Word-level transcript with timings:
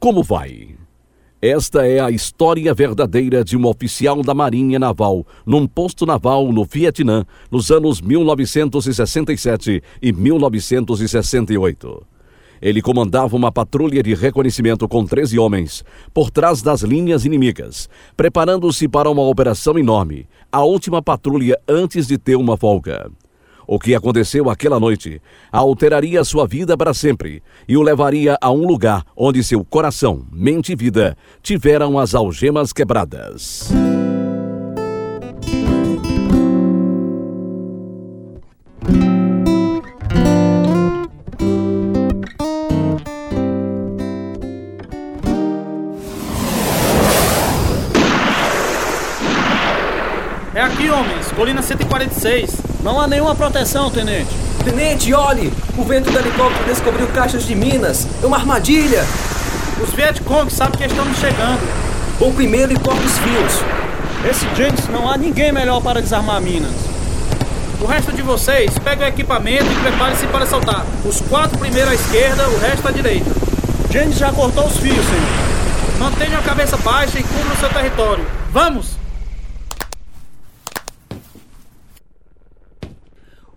Como 0.00 0.22
vai? 0.22 0.76
Esta 1.42 1.84
é 1.84 1.98
a 1.98 2.08
história 2.08 2.72
verdadeira 2.72 3.42
de 3.42 3.56
um 3.56 3.66
oficial 3.66 4.22
da 4.22 4.32
Marinha 4.32 4.78
Naval 4.78 5.26
num 5.44 5.66
posto 5.66 6.06
naval 6.06 6.52
no 6.52 6.64
Vietnã 6.64 7.26
nos 7.50 7.72
anos 7.72 8.00
1967 8.00 9.82
e 10.00 10.12
1968. 10.12 12.06
Ele 12.62 12.80
comandava 12.80 13.34
uma 13.34 13.50
patrulha 13.50 14.00
de 14.00 14.14
reconhecimento 14.14 14.86
com 14.86 15.04
13 15.04 15.36
homens 15.36 15.84
por 16.14 16.30
trás 16.30 16.62
das 16.62 16.82
linhas 16.82 17.24
inimigas, 17.24 17.88
preparando-se 18.16 18.86
para 18.86 19.10
uma 19.10 19.22
operação 19.22 19.76
enorme, 19.76 20.28
a 20.52 20.62
última 20.62 21.02
patrulha 21.02 21.58
antes 21.68 22.06
de 22.06 22.16
ter 22.16 22.36
uma 22.36 22.56
folga. 22.56 23.10
O 23.70 23.78
que 23.78 23.94
aconteceu 23.94 24.48
aquela 24.48 24.80
noite 24.80 25.20
alteraria 25.52 26.24
sua 26.24 26.46
vida 26.46 26.74
para 26.74 26.94
sempre 26.94 27.42
e 27.68 27.76
o 27.76 27.82
levaria 27.82 28.38
a 28.40 28.50
um 28.50 28.66
lugar 28.66 29.04
onde 29.14 29.44
seu 29.44 29.62
coração, 29.62 30.26
mente 30.32 30.72
e 30.72 30.74
vida 30.74 31.14
tiveram 31.42 31.98
as 31.98 32.14
algemas 32.14 32.72
quebradas. 32.72 33.70
Colina 51.38 51.62
146. 51.62 52.50
Não 52.82 53.00
há 53.00 53.06
nenhuma 53.06 53.32
proteção, 53.32 53.88
tenente. 53.92 54.28
Tenente, 54.64 55.14
olhe! 55.14 55.52
O 55.76 55.84
vento 55.84 56.10
do 56.10 56.18
helicóptero 56.18 56.64
descobriu 56.64 57.06
caixas 57.06 57.44
de 57.44 57.54
minas. 57.54 58.08
É 58.20 58.26
uma 58.26 58.38
armadilha. 58.38 59.06
Os 59.80 59.94
Vietcong 59.94 60.52
sabem 60.52 60.76
que 60.76 60.86
estamos 60.86 61.16
chegando. 61.16 61.60
Vou 62.18 62.32
primeiro 62.32 62.72
e 62.72 62.76
corta 62.76 63.00
os 63.00 63.18
fios. 63.18 63.62
Esse 64.28 64.46
James 64.56 64.88
não 64.88 65.08
há 65.08 65.16
ninguém 65.16 65.52
melhor 65.52 65.80
para 65.80 66.02
desarmar 66.02 66.40
minas. 66.40 66.74
O 67.80 67.86
resto 67.86 68.12
de 68.12 68.20
vocês, 68.20 68.76
pegue 68.80 69.04
o 69.04 69.06
equipamento 69.06 69.70
e 69.70 69.76
prepare-se 69.76 70.26
para 70.26 70.44
saltar. 70.44 70.84
Os 71.04 71.20
quatro 71.20 71.56
primeiros 71.56 71.92
à 71.92 71.94
esquerda, 71.94 72.48
o 72.48 72.58
resto 72.58 72.88
à 72.88 72.90
direita. 72.90 73.30
James 73.92 74.18
já 74.18 74.32
cortou 74.32 74.66
os 74.66 74.76
fios, 74.78 75.06
senhor. 75.06 76.00
Mantenham 76.00 76.40
a 76.40 76.42
cabeça 76.42 76.76
baixa 76.78 77.20
e 77.20 77.22
cubram 77.22 77.54
o 77.54 77.60
seu 77.60 77.68
território. 77.68 78.26
Vamos! 78.50 78.97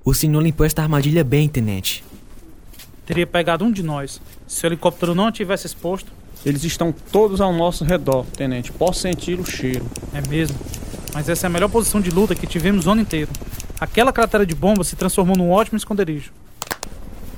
O 0.04 0.16
senhor 0.16 0.42
limpou 0.42 0.66
esta 0.66 0.82
armadilha 0.82 1.24
bem, 1.24 1.48
tenente. 1.48 2.04
Teria 3.06 3.28
pegado 3.28 3.64
um 3.64 3.72
de 3.72 3.84
nós. 3.84 4.20
Se 4.48 4.66
o 4.66 4.68
helicóptero 4.68 5.14
não 5.14 5.32
tivesse 5.32 5.68
exposto. 5.68 6.12
Eles 6.44 6.64
estão 6.64 6.92
todos 7.12 7.40
ao 7.40 7.54
nosso 7.54 7.84
redor, 7.84 8.26
tenente. 8.36 8.72
Posso 8.72 9.02
sentir 9.02 9.40
o 9.40 9.46
cheiro. 9.46 9.86
É 10.12 10.28
mesmo. 10.28 10.58
Mas 11.14 11.30
essa 11.30 11.46
é 11.46 11.48
a 11.48 11.52
melhor 11.52 11.70
posição 11.70 12.02
de 12.02 12.10
luta 12.10 12.34
que 12.34 12.48
tivemos 12.48 12.88
o 12.88 12.92
ano 12.92 13.02
inteiro. 13.02 13.30
Aquela 13.80 14.12
cratera 14.12 14.44
de 14.44 14.56
bomba 14.56 14.84
se 14.84 14.96
transformou 14.96 15.38
num 15.38 15.52
ótimo 15.52 15.78
esconderijo. 15.78 16.32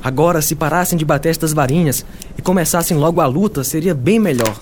Agora, 0.01 0.41
se 0.41 0.55
parassem 0.55 0.97
de 0.97 1.03
bater 1.03 1.29
estas 1.29 1.51
varinhas 1.51 2.05
e 2.37 2.41
começassem 2.41 2.95
logo 2.95 3.19
a 3.19 3.25
luta, 3.25 3.63
seria 3.63 3.93
bem 3.93 4.19
melhor. 4.19 4.57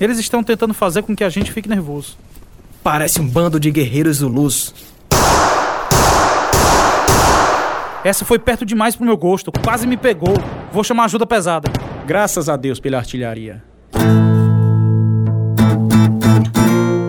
Eles 0.00 0.18
estão 0.18 0.42
tentando 0.42 0.72
fazer 0.72 1.02
com 1.02 1.14
que 1.14 1.24
a 1.24 1.28
gente 1.28 1.52
fique 1.52 1.68
nervoso. 1.68 2.16
Parece 2.82 3.20
um 3.20 3.28
bando 3.28 3.60
de 3.60 3.70
guerreiros 3.70 4.18
zulus. 4.18 4.74
Essa 8.06 8.24
foi 8.24 8.38
perto 8.38 8.64
demais 8.64 8.94
pro 8.94 9.04
meu 9.04 9.16
gosto. 9.16 9.50
Quase 9.64 9.84
me 9.84 9.96
pegou. 9.96 10.32
Vou 10.70 10.84
chamar 10.84 11.06
ajuda 11.06 11.26
pesada. 11.26 11.68
Graças 12.06 12.48
a 12.48 12.56
Deus 12.56 12.78
pela 12.78 12.98
artilharia. 12.98 13.64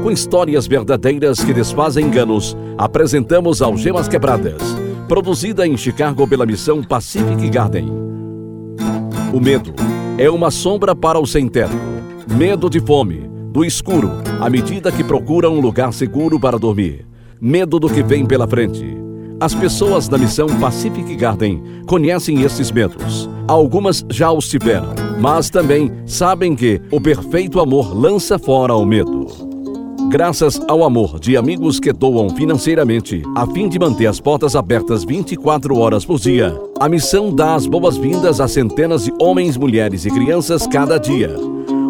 Com 0.01 0.09
histórias 0.09 0.65
verdadeiras 0.65 1.43
que 1.43 1.53
desfazem 1.53 2.07
enganos, 2.07 2.57
apresentamos 2.79 3.61
Algemas 3.61 4.07
Quebradas, 4.07 4.59
produzida 5.07 5.67
em 5.67 5.77
Chicago 5.77 6.27
pela 6.27 6.47
missão 6.47 6.83
Pacific 6.83 7.47
Garden. 7.47 7.91
O 9.31 9.39
medo 9.39 9.75
é 10.17 10.27
uma 10.31 10.49
sombra 10.49 10.95
para 10.95 11.19
o 11.19 11.27
sem-teto. 11.27 11.77
Medo 12.27 12.71
de 12.71 12.79
fome, 12.79 13.29
do 13.51 13.63
escuro, 13.63 14.13
à 14.41 14.49
medida 14.49 14.91
que 14.91 15.03
procura 15.03 15.47
um 15.47 15.59
lugar 15.59 15.93
seguro 15.93 16.39
para 16.39 16.57
dormir. 16.57 17.05
Medo 17.39 17.79
do 17.79 17.87
que 17.87 18.01
vem 18.01 18.25
pela 18.25 18.47
frente. 18.47 19.06
As 19.39 19.53
pessoas 19.53 20.07
da 20.07 20.17
missão 20.17 20.47
Pacific 20.59 21.15
Garden 21.15 21.61
conhecem 21.85 22.41
esses 22.41 22.71
medos. 22.71 23.29
Algumas 23.47 24.03
já 24.09 24.31
os 24.31 24.49
tiveram, 24.49 24.89
mas 25.19 25.51
também 25.51 25.91
sabem 26.07 26.55
que 26.55 26.81
o 26.91 26.99
perfeito 26.99 27.59
amor 27.59 27.95
lança 27.95 28.39
fora 28.39 28.73
o 28.75 28.83
medo. 28.83 29.27
Graças 30.09 30.59
ao 30.67 30.83
amor 30.83 31.19
de 31.19 31.37
amigos 31.37 31.79
que 31.79 31.93
doam 31.93 32.29
financeiramente 32.31 33.21
a 33.35 33.45
fim 33.45 33.69
de 33.69 33.77
manter 33.77 34.07
as 34.07 34.19
portas 34.19 34.55
abertas 34.55 35.03
24 35.03 35.77
horas 35.77 36.03
por 36.03 36.17
dia, 36.19 36.59
a 36.79 36.89
missão 36.89 37.31
dá 37.31 37.53
as 37.53 37.67
boas-vindas 37.67 38.41
a 38.41 38.47
centenas 38.47 39.03
de 39.05 39.13
homens, 39.19 39.55
mulheres 39.55 40.03
e 40.05 40.09
crianças 40.09 40.65
cada 40.65 40.97
dia, 40.97 41.35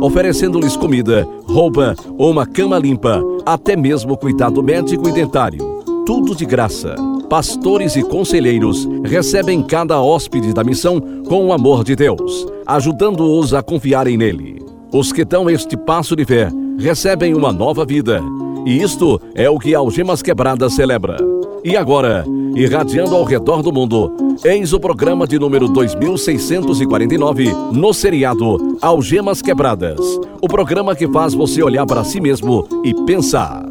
oferecendo-lhes 0.01 0.75
comida, 0.75 1.25
roupa 1.45 1.95
ou 2.17 2.29
uma 2.29 2.45
cama 2.45 2.77
limpa, 2.77 3.21
até 3.45 3.77
mesmo 3.77 4.17
cuidado 4.17 4.61
médico 4.61 5.07
e 5.07 5.13
dentário. 5.13 5.77
Tudo 6.05 6.35
de 6.35 6.45
graça. 6.45 6.95
Pastores 7.29 7.97
e 7.97 8.03
conselheiros 8.03 8.87
recebem 9.03 9.61
cada 9.61 10.01
hóspede 10.01 10.53
da 10.53 10.63
missão 10.63 11.01
com 11.27 11.45
o 11.45 11.51
amor 11.51 11.83
de 11.83 11.93
Deus, 11.93 12.47
ajudando-os 12.65 13.53
a 13.53 13.61
confiarem 13.61 14.15
nele. 14.15 14.65
Os 14.93 15.11
que 15.11 15.25
dão 15.25 15.49
este 15.49 15.75
passo 15.75 16.15
de 16.15 16.23
fé 16.23 16.49
recebem 16.79 17.33
uma 17.33 17.51
nova 17.51 17.85
vida. 17.85 18.23
E 18.65 18.81
isto 18.81 19.19
é 19.35 19.49
o 19.49 19.59
que 19.59 19.75
Algemas 19.75 20.21
Quebradas 20.21 20.73
celebra. 20.73 21.17
E 21.65 21.75
agora, 21.75 22.23
irradiando 22.55 23.13
ao 23.13 23.25
redor 23.25 23.61
do 23.61 23.73
mundo, 23.73 24.37
eis 24.45 24.71
o 24.71 24.79
programa 24.79 25.27
de 25.27 25.37
número 25.37 25.67
2649 25.67 27.51
no 27.73 27.93
seriado 27.93 28.77
Algemas 28.81 29.41
Quebradas. 29.41 29.99
O 30.41 30.47
programa 30.47 30.95
que 30.95 31.09
faz 31.09 31.33
você 31.33 31.61
olhar 31.61 31.85
para 31.85 32.05
si 32.05 32.21
mesmo 32.21 32.65
e 32.85 32.93
pensar. 33.05 33.66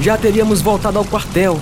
Já 0.00 0.16
teríamos 0.16 0.62
voltado 0.62 0.98
ao 0.98 1.04
quartel 1.04 1.60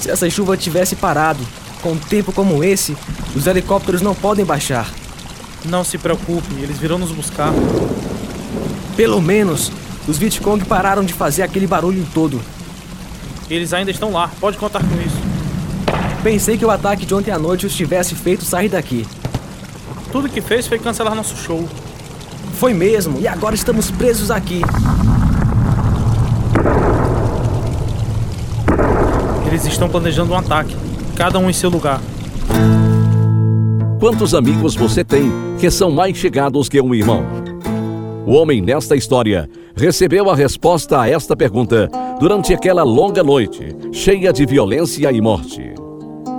se 0.00 0.10
essa 0.10 0.28
chuva 0.28 0.56
tivesse 0.56 0.96
parado. 0.96 1.46
Com 1.82 1.92
um 1.92 1.98
tempo 1.98 2.32
como 2.32 2.64
esse, 2.64 2.96
os 3.34 3.46
helicópteros 3.46 4.02
não 4.02 4.14
podem 4.14 4.44
baixar. 4.44 4.90
Não 5.64 5.84
se 5.84 5.96
preocupe, 5.96 6.52
eles 6.60 6.78
virão 6.78 6.98
nos 6.98 7.12
buscar. 7.12 7.52
Pelo 8.96 9.20
menos, 9.22 9.70
os 10.08 10.18
Vietcong 10.18 10.64
pararam 10.64 11.04
de 11.04 11.12
fazer 11.12 11.42
aquele 11.42 11.66
barulho 11.66 12.04
todo. 12.12 12.40
Eles 13.48 13.72
ainda 13.72 13.90
estão 13.92 14.10
lá, 14.10 14.30
pode 14.40 14.56
contar 14.58 14.80
com 14.80 15.00
isso. 15.00 15.16
Pensei 16.22 16.58
que 16.58 16.64
o 16.64 16.70
ataque 16.70 17.06
de 17.06 17.14
ontem 17.14 17.30
à 17.30 17.38
noite 17.38 17.66
os 17.66 17.74
tivesse 17.74 18.16
feito 18.16 18.44
sair 18.44 18.68
daqui. 18.68 19.06
Tudo 20.10 20.28
que 20.28 20.40
fez 20.40 20.66
foi 20.66 20.78
cancelar 20.78 21.14
nosso 21.14 21.36
show. 21.36 21.68
Foi 22.58 22.74
mesmo, 22.74 23.20
e 23.20 23.28
agora 23.28 23.54
estamos 23.54 23.90
presos 23.92 24.30
aqui. 24.30 24.62
Eles 29.56 29.68
estão 29.68 29.88
planejando 29.88 30.34
um 30.34 30.36
ataque, 30.36 30.76
cada 31.16 31.38
um 31.38 31.48
em 31.48 31.52
seu 31.54 31.70
lugar. 31.70 31.98
Quantos 33.98 34.34
amigos 34.34 34.74
você 34.74 35.02
tem 35.02 35.32
que 35.58 35.70
são 35.70 35.90
mais 35.90 36.14
chegados 36.14 36.68
que 36.68 36.78
um 36.78 36.94
irmão? 36.94 37.24
O 38.26 38.32
homem 38.32 38.60
nesta 38.60 38.94
história 38.94 39.48
recebeu 39.74 40.28
a 40.28 40.36
resposta 40.36 41.00
a 41.00 41.08
esta 41.08 41.34
pergunta 41.34 41.88
durante 42.20 42.52
aquela 42.52 42.82
longa 42.82 43.22
noite, 43.22 43.74
cheia 43.92 44.30
de 44.30 44.44
violência 44.44 45.10
e 45.10 45.22
morte. 45.22 45.72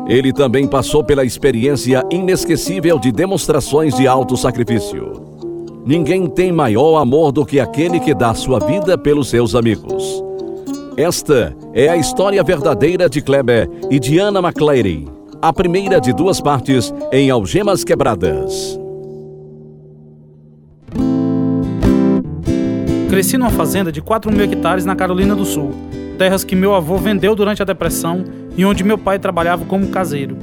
Ele 0.08 0.32
também 0.32 0.68
passou 0.68 1.04
pela 1.04 1.26
experiência 1.26 2.04
inesquecível 2.12 3.00
de 3.00 3.12
demonstrações 3.12 3.96
de 3.96 4.08
alto 4.08 4.38
sacrifício. 4.38 5.26
Ninguém 5.84 6.28
tem 6.28 6.52
maior 6.52 7.00
amor 7.00 7.32
do 7.32 7.44
que 7.44 7.60
aquele 7.60 8.00
que 8.00 8.14
dá 8.14 8.36
sua 8.36 8.60
vida 8.60 8.96
pelos 8.96 9.28
seus 9.28 9.56
amigos. 9.56 10.27
Esta 10.98 11.56
é 11.76 11.88
a 11.88 11.96
história 11.96 12.44
verdadeira 12.44 13.08
de 13.08 13.22
Kleber 13.22 13.70
e 13.88 14.00
de 14.00 14.18
Anna 14.20 14.40
McClary, 14.40 15.08
a 15.40 15.54
primeira 15.54 16.02
de 16.02 16.12
duas 16.12 16.42
partes 16.42 16.92
em 17.12 17.30
Algemas 17.30 17.84
Quebradas. 17.84 18.80
Cresci 23.12 23.38
numa 23.38 23.52
fazenda 23.52 23.92
de 23.92 24.02
4 24.02 24.32
mil 24.32 24.44
hectares 24.44 24.86
na 24.86 24.96
Carolina 24.96 25.36
do 25.36 25.46
Sul, 25.46 25.72
terras 26.18 26.44
que 26.44 26.56
meu 26.56 26.74
avô 26.74 26.98
vendeu 26.98 27.36
durante 27.36 27.62
a 27.62 27.66
Depressão 27.66 28.24
e 28.58 28.66
onde 28.66 28.84
meu 28.84 28.98
pai 28.98 29.20
trabalhava 29.20 29.66
como 29.66 29.90
caseiro. 29.90 30.36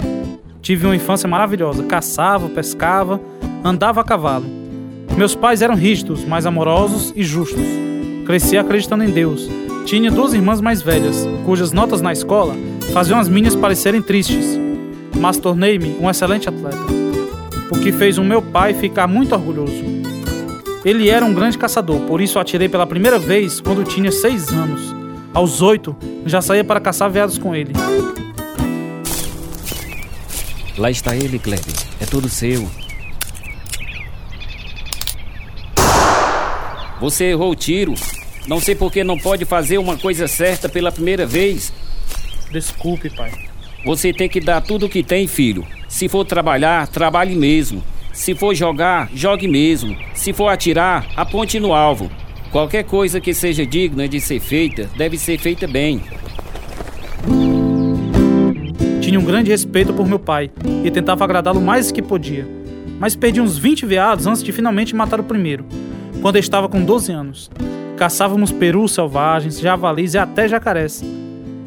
Tive 0.62 0.86
uma 0.86 0.94
infância 0.94 1.28
maravilhosa, 1.28 1.82
caçava, 1.82 2.48
pescava, 2.48 3.20
andava 3.64 4.02
a 4.02 4.04
cavalo. 4.04 4.46
Meus 5.16 5.34
pais 5.34 5.62
eram 5.62 5.74
rígidos, 5.74 6.24
mas 6.24 6.46
amorosos 6.46 7.12
e 7.16 7.24
justos. 7.24 7.66
Cresci 8.24 8.56
acreditando 8.56 9.02
em 9.02 9.10
Deus. 9.10 9.50
Tinha 9.84 10.10
duas 10.10 10.32
irmãs 10.32 10.60
mais 10.62 10.80
velhas, 10.80 11.28
cujas 11.44 11.70
notas 11.70 12.00
na 12.00 12.12
escola 12.12 12.56
faziam 12.92 13.18
as 13.18 13.28
minhas 13.28 13.54
parecerem 13.54 14.00
tristes, 14.00 14.58
mas 15.18 15.36
tornei-me 15.36 15.96
um 16.00 16.08
excelente 16.08 16.48
atleta, 16.48 16.78
o 17.70 17.78
que 17.78 17.92
fez 17.92 18.16
o 18.16 18.24
meu 18.24 18.40
pai 18.40 18.72
ficar 18.72 19.06
muito 19.06 19.34
orgulhoso. 19.34 19.84
Ele 20.84 21.08
era 21.08 21.24
um 21.24 21.34
grande 21.34 21.58
caçador, 21.58 22.00
por 22.00 22.20
isso 22.20 22.38
atirei 22.38 22.68
pela 22.68 22.86
primeira 22.86 23.18
vez 23.18 23.60
quando 23.60 23.84
tinha 23.84 24.10
seis 24.10 24.48
anos. 24.48 24.94
Aos 25.34 25.60
oito, 25.60 25.94
já 26.24 26.40
saía 26.40 26.64
para 26.64 26.80
caçar 26.80 27.10
veados 27.10 27.36
com 27.36 27.54
ele. 27.54 27.72
Lá 30.78 30.90
está 30.90 31.14
ele, 31.14 31.38
Kleber. 31.38 31.74
É 32.00 32.06
todo 32.06 32.28
seu. 32.28 32.68
Você 37.00 37.24
errou 37.24 37.52
o 37.52 37.56
tiro. 37.56 37.94
Não 38.46 38.60
sei 38.60 38.74
por 38.74 38.92
que 38.92 39.02
não 39.02 39.18
pode 39.18 39.44
fazer 39.44 39.78
uma 39.78 39.96
coisa 39.96 40.28
certa 40.28 40.68
pela 40.68 40.92
primeira 40.92 41.26
vez. 41.26 41.72
Desculpe, 42.52 43.08
pai. 43.08 43.32
Você 43.86 44.12
tem 44.12 44.28
que 44.28 44.40
dar 44.40 44.60
tudo 44.60 44.86
o 44.86 44.88
que 44.88 45.02
tem, 45.02 45.26
filho. 45.26 45.66
Se 45.88 46.08
for 46.08 46.24
trabalhar, 46.24 46.86
trabalhe 46.88 47.34
mesmo. 47.34 47.82
Se 48.12 48.34
for 48.34 48.54
jogar, 48.54 49.10
jogue 49.14 49.48
mesmo. 49.48 49.96
Se 50.14 50.32
for 50.32 50.48
atirar, 50.48 51.06
aponte 51.16 51.58
no 51.58 51.72
alvo. 51.72 52.10
Qualquer 52.52 52.84
coisa 52.84 53.20
que 53.20 53.34
seja 53.34 53.66
digna 53.66 54.06
de 54.06 54.20
ser 54.20 54.40
feita, 54.40 54.88
deve 54.96 55.18
ser 55.18 55.38
feita 55.38 55.66
bem. 55.66 56.02
Tinha 59.00 59.18
um 59.18 59.24
grande 59.24 59.50
respeito 59.50 59.92
por 59.92 60.06
meu 60.06 60.18
pai 60.18 60.50
e 60.84 60.90
tentava 60.90 61.24
agradá-lo 61.24 61.60
mais 61.60 61.90
que 61.90 62.00
podia. 62.00 62.46
Mas 62.98 63.16
perdi 63.16 63.40
uns 63.40 63.58
20 63.58 63.86
veados 63.86 64.26
antes 64.26 64.42
de 64.42 64.52
finalmente 64.52 64.94
matar 64.94 65.18
o 65.18 65.24
primeiro, 65.24 65.64
quando 66.22 66.36
eu 66.36 66.40
estava 66.40 66.68
com 66.68 66.84
12 66.84 67.10
anos. 67.10 67.50
Caçávamos 67.96 68.50
perus 68.50 68.92
selvagens, 68.92 69.60
javalis 69.60 70.14
e 70.14 70.18
até 70.18 70.48
jacarés. 70.48 71.02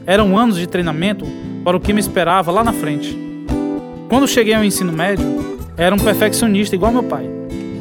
Eram 0.06 0.38
anos 0.38 0.58
de 0.58 0.68
treinamento 0.68 1.26
para 1.64 1.78
o 1.78 1.80
que 1.80 1.94
me 1.94 2.00
esperava 2.00 2.52
lá 2.52 2.64
na 2.64 2.74
frente. 2.74 3.18
Quando 4.10 4.28
cheguei 4.28 4.54
ao 4.54 4.64
ensino 4.64 4.92
médio, 4.92 5.26
era 5.78 5.96
um 5.96 6.00
perfeccionista 6.00 6.76
igual 6.76 6.92
meu 6.92 7.04
pai. 7.04 7.30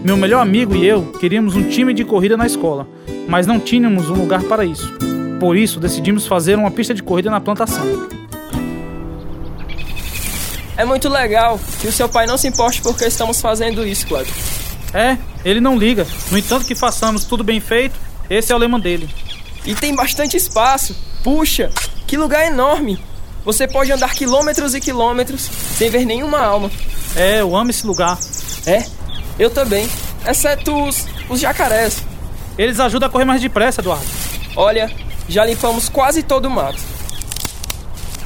Meu 0.05 0.17
melhor 0.17 0.41
amigo 0.41 0.77
e 0.77 0.87
eu 0.87 1.13
queríamos 1.19 1.57
um 1.57 1.69
time 1.69 1.93
de 1.93 2.05
corrida 2.05 2.37
na 2.37 2.47
escola, 2.47 2.87
mas 3.29 3.47
não 3.47 3.59
tínhamos 3.59 4.09
um 4.11 4.15
lugar 4.15 4.43
para 4.45 4.65
isso. 4.65 4.93
Por 5.41 5.57
isso, 5.57 5.81
decidimos 5.81 6.27
fazer 6.27 6.57
uma 6.57 6.71
pista 6.71 6.95
de 6.95 7.03
corrida 7.03 7.31
na 7.31 7.41
plantação. 7.41 7.85
É 10.77 10.85
muito 10.85 11.09
legal 11.09 11.59
que 11.81 11.89
o 11.89 11.93
seu 11.93 12.09
pai 12.09 12.27
não 12.27 12.39
se 12.39 12.47
importe 12.47 12.81
porque 12.83 13.05
estamos 13.07 13.41
fazendo 13.41 13.85
isso, 13.85 14.07
Kleber. 14.07 14.33
É, 14.95 15.19
ele 15.45 15.61
não 15.61 15.77
liga. 15.77 16.07
No 16.31 16.39
entanto 16.39 16.67
que 16.67 16.75
façamos 16.75 17.25
tudo 17.25 17.43
bem 17.43 17.61
feito, 17.61 17.99
esse 18.29 18.53
é 18.53 18.55
o 18.55 18.59
lema 18.59 18.79
dele. 18.79 19.09
E 19.65 19.75
tem 19.75 19.95
bastante 19.95 20.37
espaço. 20.37 20.97
Puxa, 21.23 21.71
que 22.07 22.17
lugar 22.17 22.47
enorme! 22.47 22.99
Você 23.45 23.69
pode 23.69 23.93
andar 23.93 24.13
quilômetros 24.13 24.75
e 24.75 24.81
quilômetros 24.81 25.43
sem 25.43 25.89
ver 25.89 26.05
nenhuma 26.05 26.41
alma. 26.41 26.71
É, 27.15 27.41
eu 27.41 27.55
amo 27.55 27.71
esse 27.71 27.87
lugar. 27.87 28.19
É, 28.67 28.85
eu 29.39 29.51
também. 29.51 29.89
Exceto 30.27 30.85
os, 30.85 31.07
os 31.29 31.41
jacarés. 31.41 32.05
Eles 32.59 32.81
ajudam 32.81 33.09
a 33.09 33.13
correr 33.13 33.25
mais 33.25 33.41
depressa, 33.41 33.81
Eduardo. 33.81 34.05
Olha, 34.57 34.91
já 35.29 35.45
limpamos 35.45 35.89
quase 35.89 36.23
todo 36.23 36.47
o 36.47 36.51
mato. 36.51 36.83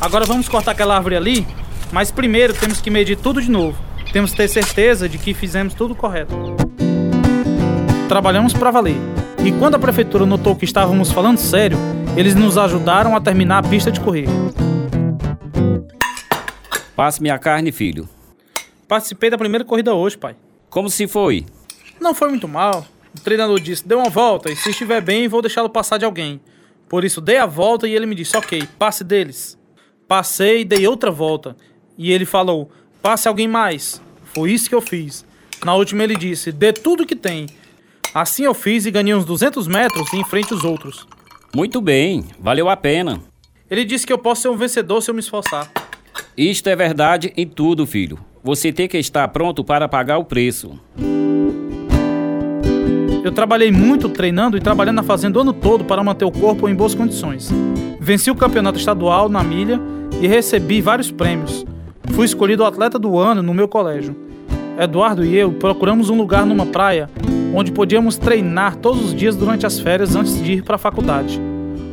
Agora 0.00 0.25
vamos 0.25 0.49
cortar 0.49 0.70
aquela 0.70 0.96
árvore 0.96 1.17
ali, 1.17 1.46
mas 1.93 2.11
primeiro 2.11 2.55
temos 2.55 2.81
que 2.81 2.91
medir 2.91 3.17
tudo 3.17 3.43
de 3.43 3.50
novo. 3.50 3.76
Temos 4.12 4.31
que 4.31 4.38
ter 4.38 4.49
certeza 4.49 5.08
de 5.08 5.19
que 5.19 5.35
fizemos 5.35 5.75
tudo 5.75 5.94
correto. 5.94 6.35
Trabalhamos 8.08 8.55
para 8.55 8.70
valer. 8.70 8.96
E 9.42 9.52
quando 9.52 9.75
a 9.76 9.78
prefeitura 9.78 10.26
notou 10.26 10.54
que 10.54 10.66
estávamos 10.66 11.10
falando 11.10 11.38
sério, 11.38 11.78
eles 12.14 12.34
nos 12.34 12.58
ajudaram 12.58 13.16
a 13.16 13.20
terminar 13.20 13.64
a 13.64 13.69
pista 13.69 13.90
de 13.90 13.98
correr. 13.98 14.26
Passe-me 16.94 17.31
a 17.31 17.38
carne, 17.38 17.72
filho. 17.72 18.06
Participei 18.87 19.31
da 19.31 19.38
primeira 19.38 19.64
corrida 19.64 19.94
hoje, 19.94 20.19
pai. 20.19 20.37
Como 20.69 20.90
se 20.90 21.08
foi? 21.08 21.46
Não 21.98 22.14
foi 22.14 22.28
muito 22.28 22.46
mal. 22.46 22.87
O 23.16 23.20
treinador 23.20 23.58
disse: 23.58 23.88
dê 23.88 23.94
uma 23.94 24.10
volta 24.10 24.50
e 24.50 24.56
se 24.56 24.70
estiver 24.70 25.00
bem, 25.00 25.26
vou 25.26 25.40
deixá-lo 25.40 25.70
passar 25.70 25.96
de 25.96 26.04
alguém. 26.04 26.38
Por 26.86 27.02
isso, 27.02 27.20
dei 27.20 27.38
a 27.38 27.46
volta 27.46 27.88
e 27.88 27.94
ele 27.94 28.04
me 28.04 28.14
disse: 28.14 28.36
ok, 28.36 28.69
passe 28.78 29.02
deles. 29.02 29.58
Passei 30.06 30.60
e 30.60 30.64
dei 30.66 30.86
outra 30.86 31.10
volta. 31.10 31.56
E 31.96 32.12
ele 32.12 32.26
falou: 32.26 32.70
passe 33.00 33.26
alguém 33.26 33.48
mais. 33.48 34.02
Foi 34.34 34.52
isso 34.52 34.69
que 34.69 34.75
eu 34.75 34.82
fiz. 34.82 35.25
Na 35.64 35.75
última, 35.75 36.04
ele 36.04 36.14
disse: 36.14 36.52
dê 36.52 36.75
tudo 36.75 37.06
que 37.06 37.16
tem. 37.16 37.46
Assim 38.12 38.42
eu 38.42 38.54
fiz 38.54 38.86
e 38.86 38.90
ganhei 38.90 39.14
uns 39.14 39.24
200 39.24 39.68
metros 39.68 40.12
em 40.12 40.24
frente 40.24 40.52
aos 40.52 40.64
outros. 40.64 41.06
Muito 41.54 41.80
bem, 41.80 42.24
valeu 42.40 42.68
a 42.68 42.76
pena. 42.76 43.20
Ele 43.70 43.84
disse 43.84 44.04
que 44.04 44.12
eu 44.12 44.18
posso 44.18 44.42
ser 44.42 44.48
um 44.48 44.56
vencedor 44.56 45.00
se 45.00 45.10
eu 45.10 45.14
me 45.14 45.20
esforçar. 45.20 45.70
Isto 46.36 46.68
é 46.68 46.74
verdade 46.74 47.32
em 47.36 47.46
tudo, 47.46 47.86
filho. 47.86 48.18
Você 48.42 48.72
tem 48.72 48.88
que 48.88 48.98
estar 48.98 49.28
pronto 49.28 49.62
para 49.62 49.88
pagar 49.88 50.18
o 50.18 50.24
preço. 50.24 50.72
Eu 53.22 53.30
trabalhei 53.30 53.70
muito 53.70 54.08
treinando 54.08 54.56
e 54.56 54.60
trabalhando 54.60 54.96
na 54.96 55.02
fazenda 55.04 55.38
o 55.38 55.42
ano 55.42 55.52
todo 55.52 55.84
para 55.84 56.02
manter 56.02 56.24
o 56.24 56.32
corpo 56.32 56.68
em 56.68 56.74
boas 56.74 56.96
condições. 56.96 57.48
Venci 58.00 58.28
o 58.28 58.34
campeonato 58.34 58.78
estadual 58.78 59.28
na 59.28 59.44
milha 59.44 59.80
e 60.20 60.26
recebi 60.26 60.80
vários 60.80 61.12
prêmios. 61.12 61.64
Fui 62.12 62.24
escolhido 62.24 62.64
o 62.64 62.66
atleta 62.66 62.98
do 62.98 63.18
ano 63.18 63.40
no 63.40 63.54
meu 63.54 63.68
colégio. 63.68 64.16
Eduardo 64.76 65.24
e 65.24 65.36
eu 65.36 65.52
procuramos 65.52 66.10
um 66.10 66.16
lugar 66.16 66.44
numa 66.44 66.66
praia 66.66 67.08
onde 67.55 67.73
podíamos 67.73 68.17
treinar 68.17 68.76
todos 68.76 69.06
os 69.06 69.14
dias 69.14 69.37
durante 69.37 69.67
as 69.67 69.79
férias 69.81 70.14
antes 70.14 70.43
de 70.43 70.55
ir 70.55 70.62
para 70.62 70.76
a 70.76 70.79
faculdade. 70.79 71.41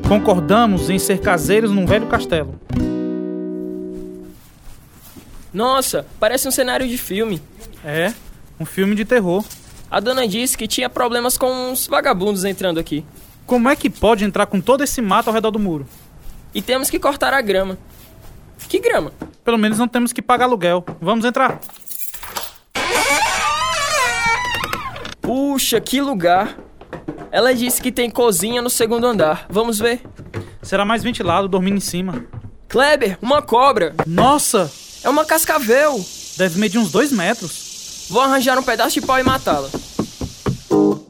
Concordamos 0.07 0.89
em 0.89 0.99
ser 0.99 1.19
caseiros 1.19 1.71
num 1.71 1.85
velho 1.85 2.07
castelo. 2.07 2.59
Nossa, 5.53 6.05
parece 6.19 6.47
um 6.47 6.51
cenário 6.51 6.87
de 6.87 6.97
filme. 6.97 7.41
É, 7.83 8.13
um 8.59 8.65
filme 8.65 8.95
de 8.95 9.05
terror. 9.05 9.43
A 9.89 9.99
dona 9.99 10.27
disse 10.27 10.57
que 10.57 10.67
tinha 10.67 10.89
problemas 10.89 11.37
com 11.37 11.71
uns 11.71 11.87
vagabundos 11.87 12.43
entrando 12.43 12.79
aqui. 12.79 13.03
Como 13.45 13.69
é 13.69 13.75
que 13.75 13.89
pode 13.89 14.25
entrar 14.25 14.45
com 14.45 14.59
todo 14.59 14.83
esse 14.83 15.01
mato 15.01 15.29
ao 15.29 15.33
redor 15.33 15.51
do 15.51 15.59
muro? 15.59 15.87
E 16.53 16.61
temos 16.61 16.89
que 16.89 16.99
cortar 16.99 17.33
a 17.33 17.41
grama. 17.41 17.77
Que 18.67 18.79
grama? 18.79 19.13
Pelo 19.43 19.57
menos 19.57 19.77
não 19.77 19.87
temos 19.87 20.11
que 20.11 20.21
pagar 20.21 20.45
aluguel. 20.45 20.83
Vamos 20.99 21.23
entrar. 21.23 21.59
Puxa, 25.27 25.81
que 25.81 25.99
lugar! 25.99 26.57
Ela 27.29 27.53
disse 27.53 27.81
que 27.81 27.91
tem 27.91 28.09
cozinha 28.09 28.61
no 28.61 28.69
segundo 28.69 29.05
andar. 29.05 29.45
Vamos 29.49 29.77
ver. 29.77 29.99
Será 30.61 30.85
mais 30.85 31.03
ventilado 31.03 31.49
dormindo 31.49 31.75
em 31.75 31.81
cima. 31.81 32.23
Kleber, 32.69 33.17
uma 33.21 33.41
cobra! 33.41 33.93
Nossa! 34.07 34.71
É 35.03 35.09
uma 35.09 35.25
cascavel! 35.25 35.99
Deve 36.37 36.57
medir 36.57 36.77
uns 36.77 36.93
dois 36.93 37.11
metros. 37.11 38.07
Vou 38.09 38.21
arranjar 38.21 38.57
um 38.57 38.63
pedaço 38.63 39.01
de 39.01 39.05
pau 39.05 39.19
e 39.19 39.23
matá-la. 39.23 39.67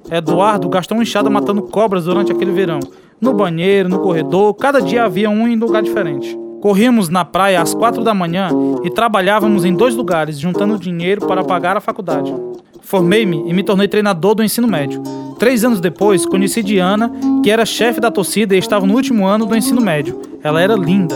Eduardo 0.09 0.67
gastou 0.67 0.97
uma 0.97 1.03
enxada 1.03 1.29
matando 1.29 1.61
cobras 1.61 2.05
durante 2.05 2.31
aquele 2.31 2.51
verão. 2.51 2.79
No 3.21 3.35
banheiro, 3.35 3.87
no 3.87 3.99
corredor, 3.99 4.51
cada 4.55 4.81
dia 4.81 5.03
havia 5.03 5.29
um 5.29 5.47
em 5.47 5.55
lugar 5.55 5.83
diferente. 5.83 6.35
Corríamos 6.61 7.07
na 7.09 7.23
praia 7.23 7.61
às 7.61 7.73
quatro 7.73 8.03
da 8.03 8.13
manhã 8.13 8.49
e 8.83 8.89
trabalhávamos 8.89 9.63
em 9.63 9.73
dois 9.73 9.95
lugares, 9.95 10.39
juntando 10.39 10.79
dinheiro 10.79 11.27
para 11.27 11.43
pagar 11.43 11.77
a 11.77 11.81
faculdade. 11.81 12.33
Formei-me 12.81 13.43
e 13.47 13.53
me 13.53 13.63
tornei 13.63 13.87
treinador 13.87 14.33
do 14.33 14.43
ensino 14.43 14.67
médio. 14.67 15.03
Três 15.37 15.63
anos 15.63 15.79
depois, 15.79 16.25
conheci 16.25 16.63
Diana, 16.63 17.11
que 17.43 17.51
era 17.51 17.65
chefe 17.65 17.99
da 17.99 18.09
torcida 18.09 18.55
e 18.55 18.59
estava 18.59 18.87
no 18.87 18.95
último 18.95 19.25
ano 19.25 19.45
do 19.45 19.55
ensino 19.55 19.81
médio. 19.81 20.19
Ela 20.41 20.61
era 20.61 20.75
linda. 20.75 21.15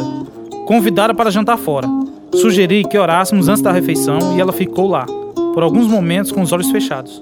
Convidara 0.68 1.14
para 1.14 1.32
jantar 1.32 1.58
fora. 1.58 1.88
Sugeri 2.34 2.84
que 2.84 2.98
orássemos 2.98 3.48
antes 3.48 3.64
da 3.64 3.72
refeição 3.72 4.36
e 4.38 4.42
ela 4.42 4.54
ficou 4.54 4.88
lá, 4.88 5.06
por 5.54 5.64
alguns 5.64 5.88
momentos 5.88 6.32
com 6.32 6.42
os 6.42 6.52
olhos 6.52 6.70
fechados. 6.70 7.20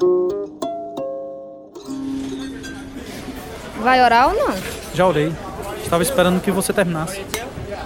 Vai 3.81 4.03
orar 4.03 4.29
ou 4.29 4.35
não? 4.35 4.55
Já 4.93 5.07
orei. 5.07 5.31
Estava 5.81 6.03
esperando 6.03 6.41
que 6.41 6.51
você 6.51 6.73
terminasse. 6.73 7.21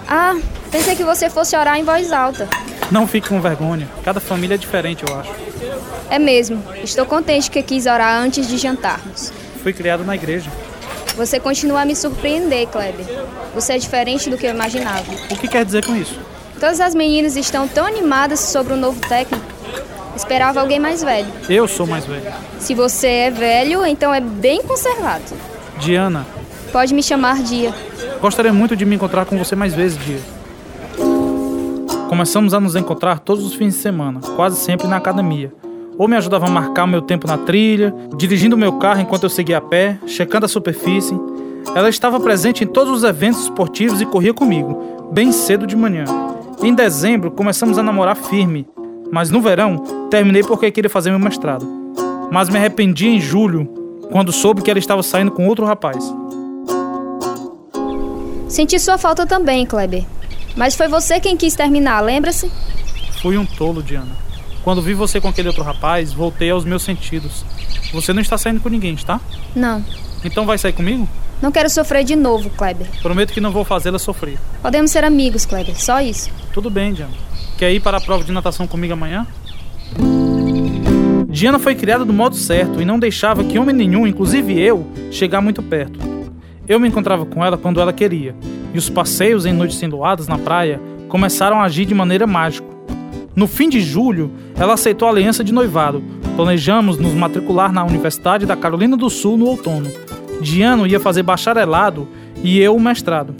Ah, 0.06 0.36
pensei 0.70 0.94
que 0.94 1.04
você 1.04 1.30
fosse 1.30 1.56
orar 1.56 1.78
em 1.78 1.84
voz 1.84 2.12
alta. 2.12 2.48
Não 2.90 3.06
fique 3.06 3.28
com 3.28 3.40
vergonha. 3.40 3.88
Cada 4.04 4.20
família 4.20 4.54
é 4.54 4.58
diferente, 4.58 5.04
eu 5.08 5.18
acho. 5.18 5.30
É 6.10 6.18
mesmo. 6.18 6.62
Estou 6.82 7.06
contente 7.06 7.50
que 7.50 7.62
quis 7.62 7.86
orar 7.86 8.20
antes 8.20 8.46
de 8.46 8.58
jantarmos. 8.58 9.32
Fui 9.62 9.72
criado 9.72 10.04
na 10.04 10.14
igreja. 10.14 10.50
Você 11.16 11.38
continua 11.40 11.82
a 11.82 11.84
me 11.84 11.94
surpreender, 11.94 12.66
Kleber. 12.68 13.06
Você 13.54 13.74
é 13.74 13.78
diferente 13.78 14.28
do 14.28 14.36
que 14.36 14.46
eu 14.46 14.50
imaginava. 14.50 15.10
O 15.30 15.36
que 15.36 15.48
quer 15.48 15.64
dizer 15.64 15.84
com 15.86 15.94
isso? 15.96 16.18
Todas 16.58 16.80
as 16.80 16.94
meninas 16.94 17.36
estão 17.36 17.66
tão 17.66 17.86
animadas 17.86 18.40
sobre 18.40 18.72
o 18.72 18.76
novo 18.76 19.00
técnico. 19.08 19.44
Esperava 20.16 20.60
alguém 20.60 20.78
mais 20.78 21.02
velho. 21.02 21.26
Eu 21.48 21.66
sou 21.66 21.86
mais 21.86 22.04
velho. 22.04 22.32
Se 22.58 22.74
você 22.74 23.06
é 23.06 23.30
velho, 23.30 23.84
então 23.84 24.14
é 24.14 24.20
bem 24.20 24.62
conservado. 24.62 25.24
Diana, 25.78 26.26
Pode 26.74 26.92
me 26.92 27.04
chamar 27.04 27.40
Dia. 27.40 27.72
gostaria 28.20 28.52
muito 28.52 28.74
de 28.74 28.84
me 28.84 28.96
encontrar 28.96 29.24
com 29.26 29.38
você 29.38 29.54
mais 29.54 29.72
vezes, 29.72 29.96
Dia. 29.96 30.18
Começamos 32.08 32.52
a 32.52 32.58
nos 32.58 32.74
encontrar 32.74 33.20
todos 33.20 33.46
os 33.46 33.54
fins 33.54 33.74
de 33.74 33.80
semana, 33.80 34.18
quase 34.34 34.56
sempre 34.56 34.88
na 34.88 34.96
academia. 34.96 35.54
Ou 35.96 36.08
me 36.08 36.16
ajudava 36.16 36.46
a 36.46 36.50
marcar 36.50 36.84
meu 36.84 37.00
tempo 37.00 37.28
na 37.28 37.38
trilha, 37.38 37.94
dirigindo 38.16 38.58
meu 38.58 38.72
carro 38.72 39.00
enquanto 39.00 39.22
eu 39.22 39.30
seguia 39.30 39.58
a 39.58 39.60
pé, 39.60 40.00
checando 40.04 40.46
a 40.46 40.48
superfície. 40.48 41.16
Ela 41.76 41.88
estava 41.88 42.18
presente 42.18 42.64
em 42.64 42.66
todos 42.66 42.92
os 42.92 43.04
eventos 43.04 43.44
esportivos 43.44 44.00
e 44.00 44.04
corria 44.04 44.34
comigo, 44.34 45.08
bem 45.12 45.30
cedo 45.30 45.68
de 45.68 45.76
manhã. 45.76 46.06
Em 46.60 46.74
dezembro, 46.74 47.30
começamos 47.30 47.78
a 47.78 47.84
namorar 47.84 48.16
firme, 48.16 48.66
mas 49.12 49.30
no 49.30 49.40
verão, 49.40 49.76
terminei 50.10 50.42
porque 50.42 50.72
queria 50.72 50.90
fazer 50.90 51.10
meu 51.10 51.20
mestrado. 51.20 51.64
Mas 52.32 52.48
me 52.48 52.58
arrependi 52.58 53.06
em 53.06 53.20
julho, 53.20 53.64
quando 54.10 54.32
soube 54.32 54.60
que 54.60 54.72
ela 54.72 54.80
estava 54.80 55.04
saindo 55.04 55.30
com 55.30 55.46
outro 55.46 55.64
rapaz. 55.64 56.12
Senti 58.54 58.78
sua 58.78 58.96
falta 58.96 59.26
também, 59.26 59.66
Kleber. 59.66 60.04
Mas 60.54 60.76
foi 60.76 60.86
você 60.86 61.18
quem 61.18 61.36
quis 61.36 61.56
terminar, 61.56 62.00
lembra-se? 62.00 62.48
Fui 63.20 63.36
um 63.36 63.44
tolo, 63.44 63.82
Diana. 63.82 64.16
Quando 64.62 64.80
vi 64.80 64.94
você 64.94 65.20
com 65.20 65.26
aquele 65.26 65.48
outro 65.48 65.64
rapaz, 65.64 66.12
voltei 66.12 66.50
aos 66.50 66.64
meus 66.64 66.84
sentidos. 66.84 67.44
Você 67.92 68.12
não 68.12 68.22
está 68.22 68.38
saindo 68.38 68.60
com 68.60 68.68
ninguém, 68.68 68.94
está? 68.94 69.20
Não. 69.56 69.84
Então 70.24 70.46
vai 70.46 70.56
sair 70.56 70.72
comigo? 70.72 71.08
Não 71.42 71.50
quero 71.50 71.68
sofrer 71.68 72.04
de 72.04 72.14
novo, 72.14 72.48
Kleber. 72.50 72.86
Prometo 73.02 73.32
que 73.32 73.40
não 73.40 73.50
vou 73.50 73.64
fazê-la 73.64 73.98
sofrer. 73.98 74.38
Podemos 74.62 74.92
ser 74.92 75.02
amigos, 75.02 75.44
Kleber. 75.44 75.74
Só 75.76 76.00
isso. 76.00 76.30
Tudo 76.52 76.70
bem, 76.70 76.92
Diana. 76.92 77.12
Quer 77.58 77.72
ir 77.72 77.80
para 77.80 77.96
a 77.96 78.00
prova 78.00 78.22
de 78.22 78.30
natação 78.30 78.68
comigo 78.68 78.92
amanhã? 78.92 79.26
Diana 81.28 81.58
foi 81.58 81.74
criada 81.74 82.04
do 82.04 82.12
modo 82.12 82.36
certo 82.36 82.80
e 82.80 82.84
não 82.84 83.00
deixava 83.00 83.42
que 83.42 83.58
homem 83.58 83.74
nenhum, 83.74 84.06
inclusive 84.06 84.56
eu, 84.56 84.86
chegar 85.10 85.40
muito 85.40 85.60
perto. 85.60 86.13
Eu 86.66 86.80
me 86.80 86.88
encontrava 86.88 87.26
com 87.26 87.44
ela 87.44 87.58
quando 87.58 87.80
ela 87.80 87.92
queria, 87.92 88.34
e 88.72 88.78
os 88.78 88.88
passeios 88.88 89.44
em 89.44 89.52
noites 89.52 89.82
enluadas 89.82 90.26
na 90.26 90.38
praia 90.38 90.80
começaram 91.08 91.60
a 91.60 91.64
agir 91.64 91.84
de 91.84 91.94
maneira 91.94 92.26
mágica. 92.26 92.66
No 93.36 93.46
fim 93.46 93.68
de 93.68 93.80
julho, 93.80 94.30
ela 94.56 94.74
aceitou 94.74 95.08
a 95.08 95.10
aliança 95.10 95.44
de 95.44 95.52
noivado. 95.52 96.02
Planejamos 96.36 96.96
nos 96.98 97.12
matricular 97.12 97.72
na 97.72 97.84
Universidade 97.84 98.46
da 98.46 98.56
Carolina 98.56 98.96
do 98.96 99.10
Sul 99.10 99.36
no 99.36 99.46
outono. 99.46 99.90
Diana 100.40 100.86
ia 100.88 100.98
fazer 100.98 101.22
bacharelado 101.22 102.08
e 102.42 102.58
eu 102.60 102.74
o 102.74 102.80
mestrado. 102.80 103.34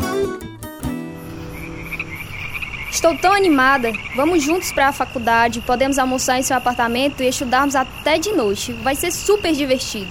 Estou 2.91 3.17
tão 3.19 3.33
animada. 3.33 3.91
Vamos 4.15 4.43
juntos 4.43 4.71
para 4.71 4.89
a 4.89 4.93
faculdade, 4.93 5.61
podemos 5.63 5.99
almoçar 5.99 6.39
em 6.39 6.43
seu 6.43 6.57
apartamento 6.57 7.23
e 7.23 7.29
estudarmos 7.29 7.75
até 7.75 8.19
de 8.19 8.33
noite. 8.33 8.73
Vai 8.73 8.95
ser 8.95 9.11
super 9.11 9.53
divertido. 9.53 10.11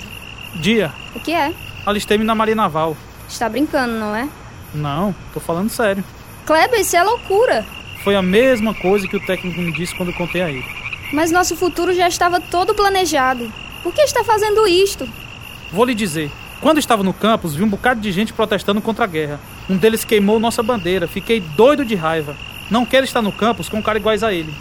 Dia, 0.55 0.91
O 1.15 1.19
que 1.19 1.31
é? 1.31 1.53
Alistei-me 1.85 2.23
na 2.23 2.35
Marinha 2.35 2.55
Naval. 2.55 2.95
Está 3.27 3.47
brincando, 3.49 3.93
não 3.93 4.15
é? 4.15 4.27
Não, 4.73 5.15
tô 5.33 5.39
falando 5.39 5.69
sério. 5.69 6.03
Kleber, 6.45 6.79
isso 6.79 6.95
é 6.95 7.03
loucura. 7.03 7.65
Foi 8.03 8.15
a 8.15 8.21
mesma 8.21 8.73
coisa 8.73 9.07
que 9.07 9.15
o 9.15 9.25
técnico 9.25 9.61
me 9.61 9.71
disse 9.71 9.95
quando 9.95 10.13
contei 10.13 10.41
a 10.41 10.49
ele. 10.49 10.65
Mas 11.13 11.31
nosso 11.31 11.55
futuro 11.55 11.93
já 11.93 12.07
estava 12.07 12.41
todo 12.41 12.73
planejado. 12.73 13.51
Por 13.81 13.93
que 13.93 14.01
está 14.01 14.23
fazendo 14.23 14.67
isto? 14.67 15.07
Vou 15.71 15.85
lhe 15.85 15.93
dizer, 15.93 16.31
quando 16.59 16.79
estava 16.79 17.03
no 17.03 17.13
campus, 17.13 17.55
vi 17.55 17.63
um 17.63 17.69
bocado 17.69 18.01
de 18.01 18.11
gente 18.11 18.33
protestando 18.33 18.81
contra 18.81 19.05
a 19.05 19.07
guerra. 19.07 19.39
Um 19.69 19.77
deles 19.77 20.03
queimou 20.03 20.39
nossa 20.39 20.63
bandeira. 20.63 21.07
Fiquei 21.07 21.39
doido 21.39 21.85
de 21.85 21.95
raiva. 21.95 22.35
Não 22.69 22.85
quero 22.85 23.05
estar 23.05 23.21
no 23.21 23.31
campus 23.31 23.69
com 23.69 23.77
um 23.77 23.81
cara 23.81 23.99
iguais 23.99 24.23
a 24.23 24.33
ele. 24.33 24.53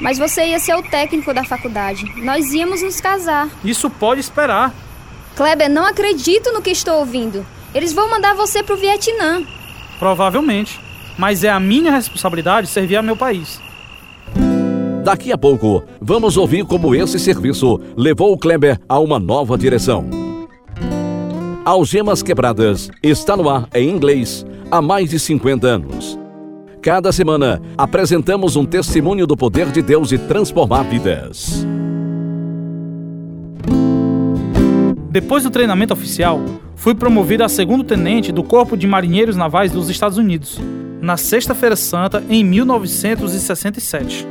Mas 0.00 0.18
você 0.18 0.46
ia 0.46 0.58
ser 0.58 0.74
o 0.74 0.82
técnico 0.82 1.32
da 1.32 1.44
faculdade. 1.44 2.04
Nós 2.22 2.52
íamos 2.52 2.82
nos 2.82 3.00
casar. 3.00 3.48
Isso 3.64 3.88
pode 3.88 4.20
esperar. 4.20 4.74
Kleber, 5.34 5.68
não 5.68 5.84
acredito 5.84 6.52
no 6.52 6.62
que 6.62 6.70
estou 6.70 6.98
ouvindo. 6.98 7.44
Eles 7.74 7.92
vão 7.92 8.08
mandar 8.08 8.34
você 8.34 8.62
pro 8.62 8.76
Vietnã. 8.76 9.42
Provavelmente. 9.98 10.80
Mas 11.18 11.44
é 11.44 11.50
a 11.50 11.60
minha 11.60 11.90
responsabilidade 11.90 12.68
servir 12.68 12.96
a 12.96 13.02
meu 13.02 13.16
país. 13.16 13.60
Daqui 15.04 15.32
a 15.32 15.38
pouco, 15.38 15.84
vamos 16.00 16.36
ouvir 16.36 16.64
como 16.64 16.94
esse 16.94 17.18
serviço 17.18 17.80
levou 17.96 18.32
o 18.32 18.38
Kleber 18.38 18.78
a 18.88 18.98
uma 18.98 19.18
nova 19.18 19.58
direção. 19.58 20.08
Algemas 21.64 22.22
Quebradas 22.22 22.90
está 23.02 23.36
no 23.36 23.48
ar 23.48 23.68
em 23.74 23.90
inglês 23.90 24.46
há 24.70 24.80
mais 24.80 25.10
de 25.10 25.18
50 25.18 25.66
anos. 25.66 26.18
Cada 26.80 27.12
semana, 27.12 27.62
apresentamos 27.76 28.56
um 28.56 28.64
testemunho 28.64 29.26
do 29.26 29.36
poder 29.36 29.70
de 29.70 29.80
Deus 29.80 30.12
e 30.12 30.18
transformar 30.18 30.82
vidas. 30.82 31.66
Depois 35.14 35.44
do 35.44 35.50
treinamento 35.50 35.92
oficial, 35.94 36.40
fui 36.74 36.92
promovido 36.92 37.44
a 37.44 37.48
segundo 37.48 37.84
tenente 37.84 38.32
do 38.32 38.42
Corpo 38.42 38.76
de 38.76 38.84
Marinheiros 38.84 39.36
Navais 39.36 39.70
dos 39.70 39.88
Estados 39.88 40.18
Unidos, 40.18 40.58
na 41.00 41.16
Sexta-feira 41.16 41.76
Santa, 41.76 42.24
em 42.28 42.42
1967. 42.42 44.26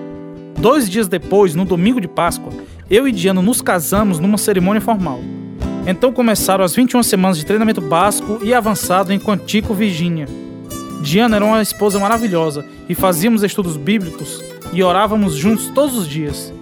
Dois 0.59 0.89
dias 0.89 1.07
depois, 1.07 1.55
no 1.55 1.63
domingo 1.63 2.01
de 2.01 2.07
Páscoa, 2.09 2.51
eu 2.89 3.07
e 3.07 3.13
Diana 3.13 3.41
nos 3.41 3.61
casamos 3.61 4.19
numa 4.19 4.37
cerimônia 4.37 4.81
formal. 4.81 5.21
Então 5.87 6.11
começaram 6.11 6.65
as 6.65 6.75
21 6.75 7.01
semanas 7.01 7.37
de 7.37 7.45
treinamento 7.45 7.79
básico 7.79 8.39
e 8.43 8.53
avançado 8.53 9.13
em 9.13 9.19
Quantico, 9.19 9.73
Virgínia. 9.73 10.27
Diana 11.01 11.37
era 11.37 11.45
uma 11.45 11.61
esposa 11.61 11.97
maravilhosa 11.97 12.65
e 12.89 12.93
fazíamos 12.93 13.41
estudos 13.41 13.77
bíblicos 13.77 14.43
e 14.73 14.83
orávamos 14.83 15.33
juntos 15.33 15.69
todos 15.69 15.97
os 15.97 16.09
dias. 16.09 16.53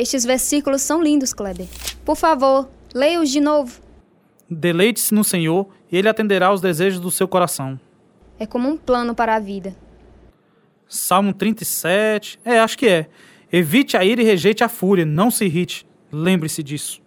Estes 0.00 0.24
versículos 0.24 0.80
são 0.80 1.02
lindos, 1.02 1.34
Kleber. 1.34 1.66
Por 2.06 2.16
favor, 2.16 2.70
leia-os 2.94 3.28
de 3.28 3.38
novo. 3.38 3.82
Deleite-se 4.48 5.12
no 5.12 5.22
Senhor 5.22 5.68
e 5.92 5.98
Ele 5.98 6.08
atenderá 6.08 6.46
aos 6.46 6.62
desejos 6.62 6.98
do 6.98 7.10
seu 7.10 7.28
coração. 7.28 7.78
É 8.38 8.46
como 8.46 8.66
um 8.66 8.78
plano 8.78 9.14
para 9.14 9.34
a 9.34 9.38
vida. 9.38 9.76
Salmo 10.88 11.34
37. 11.34 12.40
É, 12.42 12.60
acho 12.60 12.78
que 12.78 12.88
é. 12.88 13.10
Evite 13.52 13.94
a 13.94 14.02
ira 14.02 14.22
e 14.22 14.24
rejeite 14.24 14.64
a 14.64 14.70
fúria, 14.70 15.04
não 15.04 15.30
se 15.30 15.44
irrite. 15.44 15.86
Lembre-se 16.10 16.62
disso. 16.62 17.02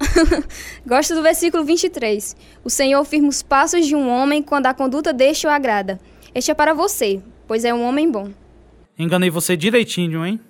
Gosto 0.84 1.14
do 1.14 1.22
versículo 1.22 1.64
23. 1.64 2.34
O 2.64 2.70
Senhor 2.70 3.04
firma 3.04 3.28
os 3.28 3.40
passos 3.40 3.86
de 3.86 3.94
um 3.94 4.08
homem 4.08 4.42
quando 4.42 4.66
a 4.66 4.74
conduta 4.74 5.12
deste 5.12 5.46
o 5.46 5.50
agrada. 5.50 6.00
Este 6.34 6.50
é 6.50 6.54
para 6.54 6.74
você, 6.74 7.22
pois 7.46 7.64
é 7.64 7.72
um 7.72 7.84
homem 7.84 8.10
bom. 8.10 8.32
Enganei 8.98 9.30
você 9.30 9.56
direitinho, 9.56 10.26
hein? 10.26 10.40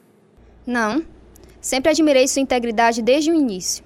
Não. 0.67 1.05
Sempre 1.61 1.91
admirei 1.91 2.27
sua 2.27 2.41
integridade 2.41 3.03
desde 3.03 3.31
o 3.31 3.35
início. 3.35 3.85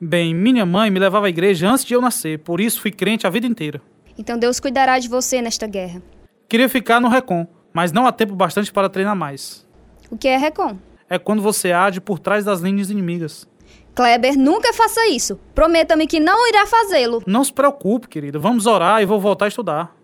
Bem, 0.00 0.32
minha 0.32 0.64
mãe 0.64 0.90
me 0.90 1.00
levava 1.00 1.26
à 1.26 1.28
igreja 1.28 1.68
antes 1.68 1.84
de 1.84 1.92
eu 1.92 2.00
nascer, 2.00 2.38
por 2.38 2.60
isso 2.60 2.80
fui 2.80 2.92
crente 2.92 3.26
a 3.26 3.30
vida 3.30 3.46
inteira. 3.46 3.82
Então 4.16 4.38
Deus 4.38 4.60
cuidará 4.60 4.98
de 4.98 5.08
você 5.08 5.42
nesta 5.42 5.66
guerra. 5.66 6.00
Queria 6.48 6.68
ficar 6.68 7.00
no 7.00 7.08
Recon, 7.08 7.46
mas 7.72 7.90
não 7.90 8.06
há 8.06 8.12
tempo 8.12 8.34
bastante 8.34 8.72
para 8.72 8.88
treinar 8.88 9.16
mais. 9.16 9.66
O 10.10 10.16
que 10.16 10.28
é 10.28 10.36
Recon? 10.36 10.76
É 11.10 11.18
quando 11.18 11.42
você 11.42 11.72
age 11.72 12.00
por 12.00 12.18
trás 12.18 12.44
das 12.44 12.60
linhas 12.60 12.90
inimigas. 12.90 13.48
Kleber, 13.94 14.38
nunca 14.38 14.72
faça 14.72 15.08
isso. 15.08 15.40
Prometa-me 15.54 16.06
que 16.06 16.20
não 16.20 16.48
irá 16.48 16.66
fazê-lo. 16.66 17.22
Não 17.26 17.42
se 17.42 17.52
preocupe, 17.52 18.06
querida. 18.06 18.38
Vamos 18.38 18.66
orar 18.66 19.02
e 19.02 19.06
vou 19.06 19.18
voltar 19.18 19.46
a 19.46 19.48
estudar. 19.48 19.96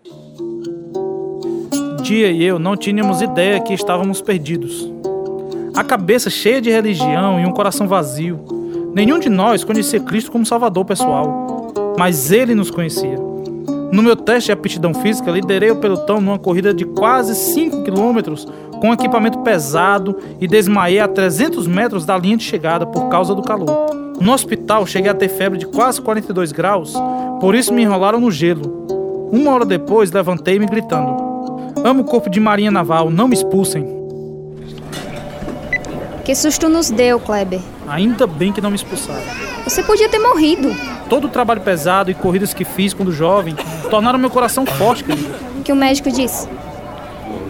Dia 2.01 2.29
e 2.29 2.43
eu 2.43 2.59
não 2.59 2.75
tínhamos 2.75 3.21
ideia 3.21 3.61
que 3.61 3.73
estávamos 3.73 4.21
perdidos. 4.21 4.91
A 5.75 5.83
cabeça 5.83 6.29
cheia 6.29 6.61
de 6.61 6.69
religião 6.69 7.37
e 7.37 7.45
um 7.45 7.51
coração 7.51 7.85
vazio. 7.85 8.39
Nenhum 8.93 9.19
de 9.19 9.27
nós 9.27 9.65
conhecia 9.65 9.99
Cristo 9.99 10.31
como 10.31 10.45
Salvador 10.45 10.85
pessoal, 10.85 11.73
mas 11.99 12.31
Ele 12.31 12.55
nos 12.55 12.71
conhecia. 12.71 13.17
No 13.91 14.01
meu 14.01 14.15
teste 14.15 14.47
de 14.47 14.51
aptidão 14.53 14.93
física, 14.93 15.29
liderei 15.29 15.71
o 15.71 15.75
pelotão 15.75 16.21
numa 16.21 16.39
corrida 16.39 16.73
de 16.73 16.85
quase 16.85 17.35
5 17.35 17.83
quilômetros 17.83 18.47
com 18.79 18.93
equipamento 18.93 19.39
pesado 19.39 20.17
e 20.39 20.47
desmaiei 20.47 21.01
a 21.01 21.09
300 21.09 21.67
metros 21.67 22.05
da 22.05 22.17
linha 22.17 22.37
de 22.37 22.45
chegada 22.45 22.85
por 22.85 23.09
causa 23.09 23.35
do 23.35 23.41
calor. 23.41 23.69
No 24.21 24.31
hospital, 24.31 24.85
cheguei 24.85 25.11
a 25.11 25.13
ter 25.13 25.27
febre 25.27 25.59
de 25.59 25.65
quase 25.65 26.01
42 26.01 26.53
graus, 26.53 26.93
por 27.41 27.53
isso 27.53 27.73
me 27.73 27.83
enrolaram 27.83 28.21
no 28.21 28.31
gelo. 28.31 29.29
Uma 29.29 29.51
hora 29.51 29.65
depois, 29.65 30.09
levantei-me 30.09 30.67
gritando: 30.67 31.17
Amo 31.83 32.03
o 32.03 32.05
corpo 32.05 32.29
de 32.29 32.39
marinha 32.39 32.71
naval, 32.71 33.09
não 33.09 33.27
me 33.27 33.33
expulsem. 33.33 34.04
Que 36.25 36.33
susto 36.33 36.67
nos 36.67 36.89
deu, 36.89 37.19
Kleber. 37.19 37.61
Ainda 37.87 38.25
bem 38.25 38.51
que 38.51 38.59
não 38.59 38.71
me 38.71 38.75
expulsaram. 38.75 39.21
Você 39.63 39.83
podia 39.83 40.09
ter 40.09 40.17
morrido. 40.17 40.75
Todo 41.07 41.27
o 41.27 41.29
trabalho 41.29 41.61
pesado 41.61 42.09
e 42.09 42.15
corridas 42.15 42.51
que 42.51 42.65
fiz 42.65 42.95
quando 42.95 43.11
jovem 43.11 43.55
tornaram 43.91 44.17
meu 44.17 44.31
coração 44.31 44.65
forte, 44.65 45.03
querido. 45.03 45.29
O 45.59 45.61
que 45.61 45.71
o 45.71 45.75
médico 45.75 46.09
disse? 46.09 46.49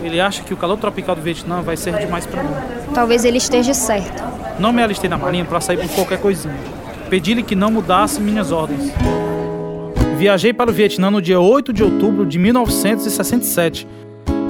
Ele 0.03 0.19
acha 0.19 0.43
que 0.43 0.53
o 0.53 0.57
calor 0.57 0.77
tropical 0.77 1.15
do 1.15 1.21
Vietnã 1.21 1.61
vai 1.61 1.77
ser 1.77 1.97
demais 1.97 2.25
para 2.25 2.43
mim. 2.43 2.53
Talvez 2.93 3.23
ele 3.23 3.37
esteja 3.37 3.73
certo. 3.73 4.21
Não 4.59 4.73
me 4.73 4.83
alistei 4.83 5.09
na 5.09 5.17
marinha 5.17 5.45
para 5.45 5.61
sair 5.61 5.77
por 5.77 5.89
qualquer 5.95 6.19
coisinha. 6.19 6.53
Pedi-lhe 7.09 7.43
que 7.43 7.55
não 7.55 7.71
mudasse 7.71 8.19
minhas 8.19 8.51
ordens. 8.51 8.91
Viajei 10.17 10.51
para 10.51 10.69
o 10.69 10.73
Vietnã 10.73 11.09
no 11.09 11.21
dia 11.21 11.39
8 11.39 11.71
de 11.71 11.81
outubro 11.81 12.25
de 12.25 12.37
1967. 12.37 13.87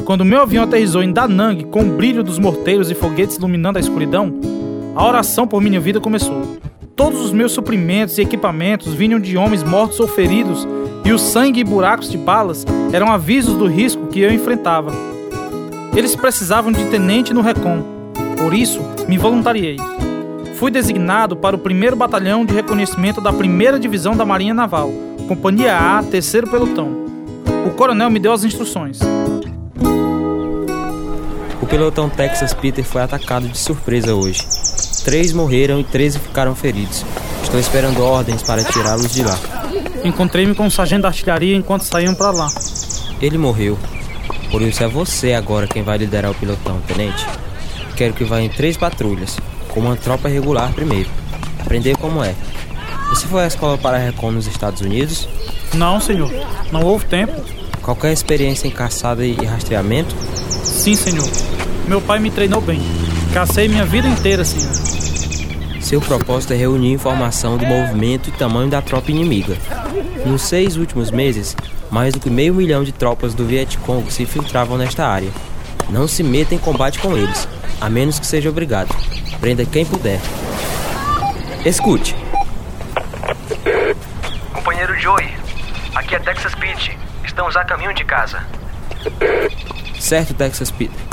Quando 0.05 0.24
meu 0.24 0.43
avião 0.43 0.63
aterrissou 0.63 1.01
em 1.01 1.12
Da 1.12 1.27
Nang 1.27 1.63
com 1.65 1.81
o 1.81 1.97
brilho 1.97 2.24
dos 2.24 2.38
morteiros 2.38 2.91
e 2.91 2.93
foguetes 2.93 3.38
iluminando 3.38 3.79
a 3.79 3.81
escuridão, 3.81 4.31
a 4.95 5.03
oração 5.03 5.47
por 5.47 5.59
minha 5.59 5.79
vida 5.79 6.00
começou. 6.00 6.59
Todos 6.95 7.19
os 7.21 7.31
meus 7.31 7.53
suprimentos 7.53 8.15
e 8.19 8.21
equipamentos 8.21 8.93
vinham 8.93 9.19
de 9.19 9.35
homens 9.35 9.63
mortos 9.63 10.00
ou 10.00 10.07
feridos, 10.07 10.65
e 11.03 11.12
o 11.12 11.17
sangue 11.17 11.62
e 11.62 11.63
buracos 11.63 12.12
de 12.12 12.19
balas 12.19 12.67
eram 12.93 13.12
avisos 13.12 13.57
do 13.57 13.65
risco 13.65 14.05
que 14.05 14.19
eu 14.19 14.31
enfrentava. 14.31 14.91
Eles 15.95 16.15
precisavam 16.15 16.71
de 16.71 16.85
tenente 16.85 17.33
no 17.33 17.41
Recon, 17.41 17.83
por 18.38 18.53
isso 18.53 18.81
me 19.07 19.17
voluntariei. 19.17 19.77
Fui 20.53 20.69
designado 20.69 21.35
para 21.35 21.55
o 21.55 21.59
1 21.59 21.97
Batalhão 21.97 22.45
de 22.45 22.53
Reconhecimento 22.53 23.19
da 23.19 23.31
1 23.31 23.79
Divisão 23.79 24.15
da 24.15 24.24
Marinha 24.24 24.53
Naval, 24.53 24.91
Companhia 25.27 25.75
A, 25.75 26.03
terceiro 26.03 26.47
pelotão. 26.47 27.05
o 27.65 27.71
coronel 27.71 28.12
me 28.12 28.19
deu 28.19 28.31
as 28.31 28.43
instruções. 28.43 29.00
O 31.65 31.67
pelotão 31.67 32.07
Texas 32.07 32.53
Peter 32.53 32.86
foi 32.86 33.01
atacado 33.01 33.48
de 33.48 33.57
surpresa 33.57 34.13
hoje. 34.13 34.39
Três 35.03 35.34
morreram 35.34 35.79
e 35.79 35.84
13 35.84 36.19
ficaram 36.19 36.53
feridos. 36.53 37.03
Estou 37.41 37.60
esperando 37.60 38.03
ordens 38.03 38.43
para 38.43 38.63
tirá-los 38.63 39.12
de 39.12 39.24
lá. 39.24 39.36
Encontrei-me 40.03 40.53
com 40.53 40.67
o 40.67 40.72
sargento 40.72 41.01
da 41.01 41.07
artilharia 41.07 41.55
enquanto 41.55 41.81
saíam 41.81 42.13
para 42.13 42.29
lá. 42.29 42.50
Ele 43.19 43.39
morreu. 43.39 43.79
Por 44.51 44.62
isso 44.62 44.84
é 44.84 44.88
você 44.88 45.34
agora 45.34 45.65
quem 45.65 45.81
vai 45.81 45.98
liderar 45.98 46.29
o 46.29 46.36
pelotão, 46.36 46.79
tenente. 46.81 47.25
Quero 47.95 48.13
que 48.13 48.24
vá 48.24 48.39
em 48.39 48.50
três 48.50 48.77
patrulhas, 48.77 49.36
com 49.69 49.79
uma 49.79 49.95
tropa 49.95 50.29
regular 50.29 50.72
primeiro. 50.72 51.10
Aprender 51.60 51.98
como 51.98 52.24
é. 52.24 52.36
Você 53.10 53.25
foi 53.25 53.43
à 53.43 53.48
escola 53.48 53.75
para 53.75 53.98
recon 53.98 54.31
nos 54.31 54.45
Estados 54.45 54.81
Unidos? 54.81 55.27
Não, 55.74 56.00
senhor. 56.00 56.31
Não 56.72 56.84
houve 56.84 57.05
tempo. 57.05 57.34
Qualquer 57.81 58.13
experiência 58.13 58.67
em 58.67 58.72
caçada 58.72 59.25
e 59.25 59.34
rastreamento? 59.43 60.15
Sim, 60.63 60.93
senhor. 60.93 61.54
Meu 61.87 62.01
pai 62.01 62.19
me 62.19 62.31
treinou 62.31 62.61
bem. 62.61 62.81
Cacei 63.31 63.67
minha 63.67 63.85
vida 63.85 64.07
inteira, 64.07 64.43
senhor. 64.43 64.73
Seu 65.81 66.01
propósito 66.01 66.53
é 66.53 66.55
reunir 66.55 66.91
informação 66.91 67.57
do 67.57 67.65
movimento 67.65 68.29
e 68.29 68.31
tamanho 68.31 68.69
da 68.69 68.81
tropa 68.81 69.11
inimiga. 69.11 69.55
Nos 70.25 70.41
seis 70.41 70.77
últimos 70.77 71.11
meses, 71.11 71.55
mais 71.91 72.11
do 72.11 72.19
que 72.19 72.29
meio 72.29 72.55
milhão 72.55 72.83
de 72.83 72.91
tropas 72.91 73.35
do 73.35 73.45
Vietcong 73.45 74.11
se 74.11 74.23
infiltravam 74.23 74.79
nesta 74.79 75.05
área. 75.05 75.29
Não 75.87 76.07
se 76.07 76.23
meta 76.23 76.55
em 76.55 76.57
combate 76.57 76.97
com 76.97 77.15
eles, 77.15 77.47
a 77.79 77.87
menos 77.87 78.17
que 78.17 78.25
seja 78.25 78.49
obrigado. 78.49 78.89
Prenda 79.39 79.63
quem 79.63 79.85
puder. 79.85 80.19
Escute. 81.63 82.15
Companheiro 84.53 84.99
Joey, 84.99 85.29
aqui 85.93 86.15
é 86.15 86.19
Texas 86.19 86.55
Pete. 86.55 86.97
Estamos 87.23 87.55
a 87.55 87.63
caminho 87.63 87.93
de 87.93 88.03
casa. 88.03 88.41
Certo, 89.99 90.33
Texas 90.33 90.71
Peter. 90.71 91.04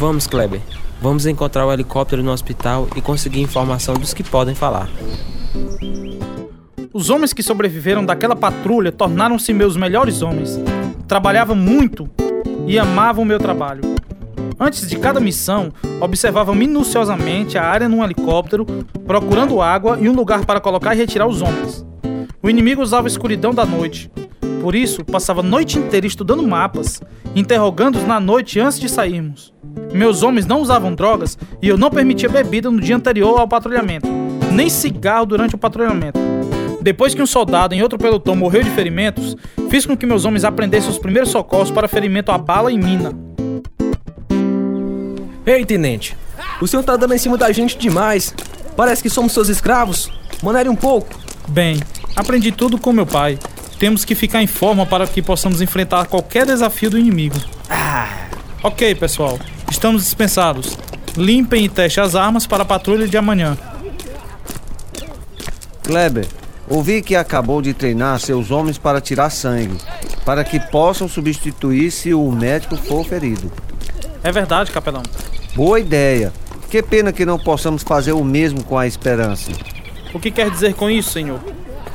Vamos, 0.00 0.26
Kleber. 0.26 0.62
Vamos 0.98 1.26
encontrar 1.26 1.66
o 1.66 1.70
helicóptero 1.70 2.22
no 2.22 2.30
hospital 2.30 2.88
e 2.96 3.02
conseguir 3.02 3.42
informação 3.42 3.92
dos 3.96 4.14
que 4.14 4.24
podem 4.24 4.54
falar. 4.54 4.88
Os 6.90 7.10
homens 7.10 7.34
que 7.34 7.42
sobreviveram 7.42 8.02
daquela 8.02 8.34
patrulha 8.34 8.90
tornaram-se 8.90 9.52
meus 9.52 9.76
melhores 9.76 10.22
homens. 10.22 10.58
Trabalhavam 11.06 11.54
muito 11.54 12.08
e 12.66 12.78
amavam 12.78 13.24
o 13.24 13.26
meu 13.26 13.38
trabalho. 13.38 13.82
Antes 14.58 14.88
de 14.88 14.96
cada 14.96 15.20
missão, 15.20 15.70
observavam 16.00 16.54
minuciosamente 16.54 17.58
a 17.58 17.64
área 17.64 17.86
num 17.86 18.02
helicóptero, 18.02 18.64
procurando 19.06 19.60
água 19.60 19.98
e 20.00 20.08
um 20.08 20.14
lugar 20.14 20.46
para 20.46 20.60
colocar 20.60 20.94
e 20.94 20.98
retirar 20.98 21.26
os 21.26 21.42
homens. 21.42 21.84
O 22.42 22.48
inimigo 22.48 22.80
usava 22.80 23.06
a 23.06 23.10
escuridão 23.10 23.52
da 23.52 23.66
noite. 23.66 24.10
Por 24.62 24.74
isso, 24.74 25.04
passava 25.04 25.40
a 25.40 25.44
noite 25.44 25.78
inteira 25.78 26.06
estudando 26.06 26.42
mapas, 26.42 27.02
interrogando-os 27.36 28.06
na 28.06 28.18
noite 28.18 28.58
antes 28.58 28.80
de 28.80 28.88
sairmos. 28.88 29.52
Meus 29.92 30.22
homens 30.22 30.46
não 30.46 30.60
usavam 30.60 30.94
drogas 30.94 31.36
e 31.60 31.68
eu 31.68 31.76
não 31.76 31.90
permitia 31.90 32.28
bebida 32.28 32.70
no 32.70 32.80
dia 32.80 32.96
anterior 32.96 33.38
ao 33.38 33.48
patrulhamento, 33.48 34.08
nem 34.52 34.68
cigarro 34.68 35.26
durante 35.26 35.54
o 35.54 35.58
patrulhamento. 35.58 36.18
Depois 36.80 37.14
que 37.14 37.22
um 37.22 37.26
soldado 37.26 37.74
em 37.74 37.82
outro 37.82 37.98
pelotão 37.98 38.34
morreu 38.34 38.62
de 38.62 38.70
ferimentos, 38.70 39.36
fiz 39.68 39.84
com 39.84 39.96
que 39.96 40.06
meus 40.06 40.24
homens 40.24 40.44
aprendessem 40.44 40.90
os 40.90 40.98
primeiros 40.98 41.30
socorros 41.30 41.70
para 41.70 41.88
ferimento 41.88 42.32
a 42.32 42.38
bala 42.38 42.72
e 42.72 42.78
mina. 42.78 43.12
Ei, 45.44 45.64
tenente. 45.64 46.16
O 46.60 46.66
senhor 46.66 46.82
tá 46.82 46.96
dando 46.96 47.14
em 47.14 47.18
cima 47.18 47.36
da 47.36 47.50
gente 47.52 47.76
demais. 47.76 48.34
Parece 48.76 49.02
que 49.02 49.10
somos 49.10 49.32
seus 49.32 49.48
escravos. 49.48 50.10
Manere 50.42 50.68
um 50.68 50.76
pouco. 50.76 51.18
Bem, 51.48 51.80
aprendi 52.16 52.52
tudo 52.52 52.78
com 52.78 52.92
meu 52.92 53.06
pai. 53.06 53.38
Temos 53.78 54.04
que 54.04 54.14
ficar 54.14 54.42
em 54.42 54.46
forma 54.46 54.86
para 54.86 55.06
que 55.06 55.20
possamos 55.20 55.60
enfrentar 55.60 56.06
qualquer 56.06 56.46
desafio 56.46 56.90
do 56.90 56.98
inimigo. 56.98 57.36
Ah. 57.68 58.28
Ok, 58.62 58.94
pessoal. 58.94 59.38
Estamos 59.70 60.02
dispensados. 60.02 60.76
Limpem 61.16 61.64
e 61.64 61.68
testem 61.68 62.02
as 62.02 62.14
armas 62.14 62.46
para 62.46 62.62
a 62.62 62.66
patrulha 62.66 63.06
de 63.06 63.16
amanhã. 63.16 63.56
Kleber, 65.84 66.26
ouvi 66.68 67.00
que 67.02 67.16
acabou 67.16 67.62
de 67.62 67.72
treinar 67.72 68.18
seus 68.20 68.50
homens 68.50 68.78
para 68.78 69.00
tirar 69.00 69.30
sangue, 69.30 69.78
para 70.24 70.44
que 70.44 70.60
possam 70.60 71.08
substituir 71.08 71.90
se 71.90 72.12
o 72.12 72.30
médico 72.30 72.76
for 72.76 73.04
ferido. 73.04 73.50
É 74.22 74.30
verdade, 74.30 74.70
capelão. 74.70 75.02
Boa 75.54 75.80
ideia. 75.80 76.32
Que 76.68 76.82
pena 76.82 77.12
que 77.12 77.24
não 77.24 77.38
possamos 77.38 77.82
fazer 77.82 78.12
o 78.12 78.22
mesmo 78.22 78.62
com 78.62 78.78
a 78.78 78.86
esperança. 78.86 79.50
O 80.12 80.20
que 80.20 80.30
quer 80.30 80.50
dizer 80.50 80.74
com 80.74 80.90
isso, 80.90 81.10
senhor? 81.10 81.40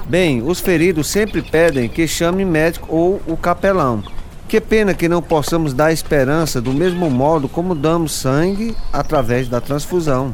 Bem, 0.05 0.41
os 0.41 0.59
feridos 0.59 1.07
sempre 1.07 1.41
pedem 1.41 1.87
que 1.87 2.07
chame 2.07 2.43
médico 2.43 2.87
ou 2.93 3.21
o 3.25 3.37
capelão. 3.37 4.03
Que 4.47 4.61
pena 4.61 4.93
que 4.93 5.09
não 5.09 5.21
possamos 5.21 5.73
dar 5.73 5.91
esperança 5.91 6.61
do 6.61 6.71
mesmo 6.71 7.09
modo 7.09 7.49
como 7.49 7.73
damos 7.73 8.11
sangue 8.11 8.75
através 8.93 9.47
da 9.47 9.59
transfusão. 9.59 10.33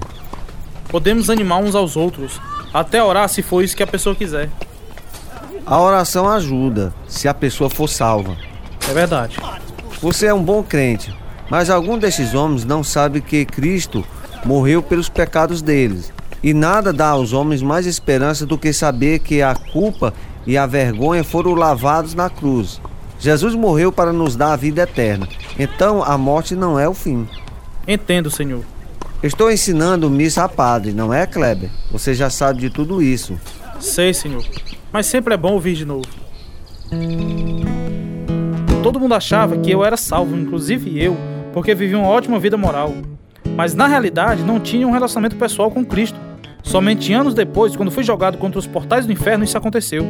Podemos 0.89 1.29
animar 1.29 1.59
uns 1.59 1.73
aos 1.73 1.95
outros, 1.95 2.39
até 2.73 3.01
orar 3.01 3.29
se 3.29 3.41
for 3.41 3.63
isso 3.63 3.75
que 3.75 3.83
a 3.83 3.87
pessoa 3.87 4.13
quiser. 4.13 4.49
A 5.65 5.79
oração 5.79 6.27
ajuda, 6.27 6.93
se 7.07 7.27
a 7.27 7.33
pessoa 7.33 7.69
for 7.69 7.87
salva. 7.87 8.35
É 8.89 8.93
verdade. 8.93 9.37
Você 10.01 10.25
é 10.25 10.33
um 10.33 10.43
bom 10.43 10.61
crente, 10.61 11.15
mas 11.49 11.69
algum 11.69 11.97
desses 11.97 12.33
homens 12.33 12.65
não 12.65 12.83
sabe 12.83 13.21
que 13.21 13.45
Cristo 13.45 14.03
morreu 14.43 14.83
pelos 14.83 15.07
pecados 15.07 15.61
deles. 15.61 16.11
E 16.43 16.53
nada 16.53 16.91
dá 16.91 17.09
aos 17.09 17.31
homens 17.31 17.61
mais 17.61 17.85
esperança 17.85 18.45
do 18.45 18.57
que 18.57 18.73
saber 18.73 19.19
que 19.19 19.41
a 19.41 19.55
culpa 19.55 20.13
e 20.45 20.57
a 20.57 20.65
vergonha 20.65 21.23
foram 21.23 21.53
lavados 21.53 22.13
na 22.13 22.29
cruz. 22.29 22.81
Jesus 23.21 23.53
morreu 23.53 23.91
para 23.91 24.11
nos 24.11 24.35
dar 24.35 24.51
a 24.51 24.55
vida 24.55 24.81
eterna. 24.81 25.27
Então 25.57 26.03
a 26.03 26.17
morte 26.17 26.55
não 26.55 26.79
é 26.79 26.89
o 26.89 26.93
fim. 26.95 27.27
Entendo, 27.87 28.31
Senhor. 28.31 28.63
Estou 29.21 29.51
ensinando 29.51 30.09
missa 30.09 30.43
a 30.43 30.49
padre, 30.49 30.91
não 30.91 31.13
é, 31.13 31.27
Kleber? 31.27 31.69
Você 31.91 32.15
já 32.15 32.31
sabe 32.31 32.61
de 32.61 32.71
tudo 32.71 32.99
isso. 32.99 33.39
Sei, 33.79 34.11
Senhor. 34.11 34.43
Mas 34.91 35.05
sempre 35.05 35.35
é 35.35 35.37
bom 35.37 35.53
ouvir 35.53 35.75
de 35.75 35.85
novo. 35.85 36.07
Todo 38.81 38.99
mundo 38.99 39.13
achava 39.13 39.55
que 39.55 39.69
eu 39.69 39.85
era 39.85 39.95
salvo, 39.95 40.35
inclusive 40.35 40.99
eu, 40.99 41.15
porque 41.53 41.75
vivia 41.75 41.99
uma 41.99 42.07
ótima 42.07 42.39
vida 42.39 42.57
moral. 42.57 42.91
Mas 43.55 43.75
na 43.75 43.85
realidade 43.85 44.41
não 44.41 44.59
tinha 44.59 44.87
um 44.87 44.91
relacionamento 44.91 45.35
pessoal 45.35 45.69
com 45.69 45.85
Cristo. 45.85 46.19
Somente 46.63 47.13
anos 47.13 47.35
depois, 47.35 47.75
quando 47.75 47.91
fui 47.91 48.03
jogado 48.03 48.39
contra 48.39 48.57
os 48.57 48.65
portais 48.65 49.05
do 49.05 49.11
inferno, 49.11 49.43
isso 49.43 49.57
aconteceu. 49.57 50.03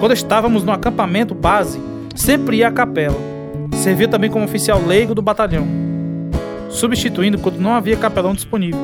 Quando 0.00 0.12
estávamos 0.12 0.64
no 0.64 0.72
acampamento 0.72 1.34
base, 1.34 1.78
sempre 2.14 2.58
ia 2.58 2.68
à 2.68 2.72
capela. 2.72 3.18
Servia 3.72 4.08
também 4.08 4.30
como 4.30 4.44
oficial 4.44 4.80
leigo 4.86 5.14
do 5.14 5.20
batalhão, 5.20 5.66
substituindo 6.70 7.38
quando 7.38 7.60
não 7.60 7.74
havia 7.74 7.96
capelão 7.96 8.32
disponível. 8.32 8.80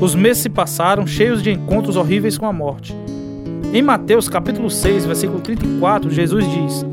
Os 0.00 0.14
meses 0.14 0.42
se 0.42 0.48
passaram 0.48 1.06
cheios 1.06 1.42
de 1.42 1.50
encontros 1.50 1.96
horríveis 1.96 2.36
com 2.36 2.46
a 2.46 2.52
morte. 2.52 2.94
Em 3.72 3.82
Mateus 3.82 4.28
capítulo 4.28 4.70
6, 4.70 5.06
versículo 5.06 5.40
34, 5.40 6.10
Jesus 6.10 6.44
diz: 6.48 6.86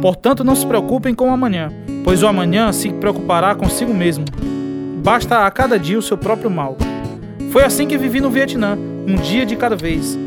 Portanto, 0.00 0.44
não 0.44 0.54
se 0.54 0.66
preocupem 0.66 1.14
com 1.14 1.28
o 1.28 1.32
amanhã, 1.32 1.70
pois 2.04 2.22
o 2.22 2.26
amanhã 2.26 2.72
se 2.72 2.90
preocupará 2.92 3.54
consigo 3.54 3.92
mesmo. 3.92 4.24
Basta 5.02 5.44
a 5.44 5.50
cada 5.50 5.78
dia 5.78 5.98
o 5.98 6.02
seu 6.02 6.16
próprio 6.16 6.50
mal. 6.50 6.76
Foi 7.50 7.64
assim 7.64 7.86
que 7.86 7.98
vivi 7.98 8.20
no 8.20 8.30
Vietnã, 8.30 8.76
um 9.06 9.16
dia 9.16 9.44
de 9.44 9.56
cada 9.56 9.76
vez. 9.76 10.18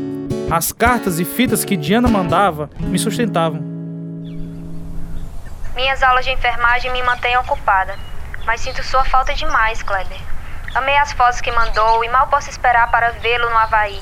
As 0.50 0.72
cartas 0.72 1.18
e 1.18 1.24
fitas 1.24 1.64
que 1.64 1.76
Diana 1.76 2.08
mandava 2.08 2.70
me 2.80 2.98
sustentavam. 2.98 3.77
Minhas 5.78 6.02
aulas 6.02 6.24
de 6.24 6.32
enfermagem 6.32 6.90
me 6.90 7.00
mantêm 7.04 7.36
ocupada, 7.36 7.94
mas 8.44 8.60
sinto 8.60 8.82
sua 8.82 9.04
falta 9.04 9.32
demais, 9.32 9.80
Kleber. 9.80 10.18
Amei 10.74 10.96
as 10.96 11.12
fotos 11.12 11.40
que 11.40 11.52
mandou 11.52 12.02
e 12.02 12.08
mal 12.08 12.26
posso 12.26 12.50
esperar 12.50 12.90
para 12.90 13.12
vê-lo 13.12 13.48
no 13.48 13.56
Havaí. 13.56 14.00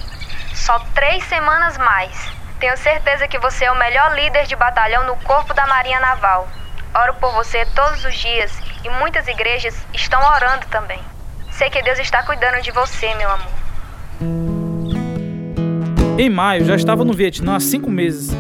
Só 0.55 0.79
três 0.95 1.23
semanas 1.25 1.77
mais. 1.77 2.33
Tenho 2.59 2.75
certeza 2.79 3.29
que 3.29 3.39
você 3.39 3.67
é 3.67 3.71
o 3.71 3.79
melhor 3.79 4.15
líder 4.15 4.47
de 4.47 4.57
batalhão 4.57 5.05
no 5.05 5.17
Corpo 5.17 5.53
da 5.53 5.67
Marinha 5.67 6.01
Naval. 6.01 6.49
Oro 6.95 7.13
por 7.17 7.31
você 7.33 7.67
todos 7.67 8.03
os 8.07 8.15
dias 8.15 8.59
e 8.83 8.89
muitas 8.89 9.29
igrejas 9.29 9.77
estão 9.93 10.23
orando 10.33 10.65
também. 10.71 11.01
Sei 11.51 11.69
que 11.69 11.83
Deus 11.83 11.99
está 11.99 12.23
cuidando 12.23 12.63
de 12.63 12.71
você, 12.71 13.15
meu 13.17 13.31
amor. 13.31 13.53
Em 16.19 16.31
maio, 16.31 16.65
já 16.65 16.75
estava 16.75 17.05
no 17.05 17.13
Vietnã 17.13 17.57
há 17.57 17.61
cinco 17.61 17.91
meses 17.91 18.35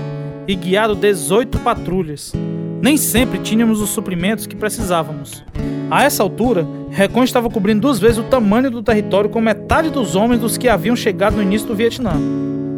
e 0.48 0.56
guiado 0.56 0.94
18 0.94 1.58
patrulhas. 1.58 2.32
Nem 2.80 2.96
sempre 2.96 3.38
tínhamos 3.38 3.80
os 3.80 3.90
suprimentos 3.90 4.46
que 4.46 4.56
precisávamos. 4.56 5.44
A 5.90 6.04
essa 6.04 6.22
altura, 6.22 6.66
Recon 6.90 7.24
estava 7.24 7.48
cobrindo 7.48 7.82
duas 7.82 7.98
vezes 7.98 8.18
o 8.18 8.24
tamanho 8.24 8.70
do 8.70 8.82
território 8.82 9.30
com 9.30 9.40
metade 9.40 9.90
dos 9.90 10.16
homens 10.16 10.40
dos 10.40 10.58
que 10.58 10.68
haviam 10.68 10.96
chegado 10.96 11.36
no 11.36 11.42
início 11.42 11.68
do 11.68 11.74
Vietnã. 11.74 12.12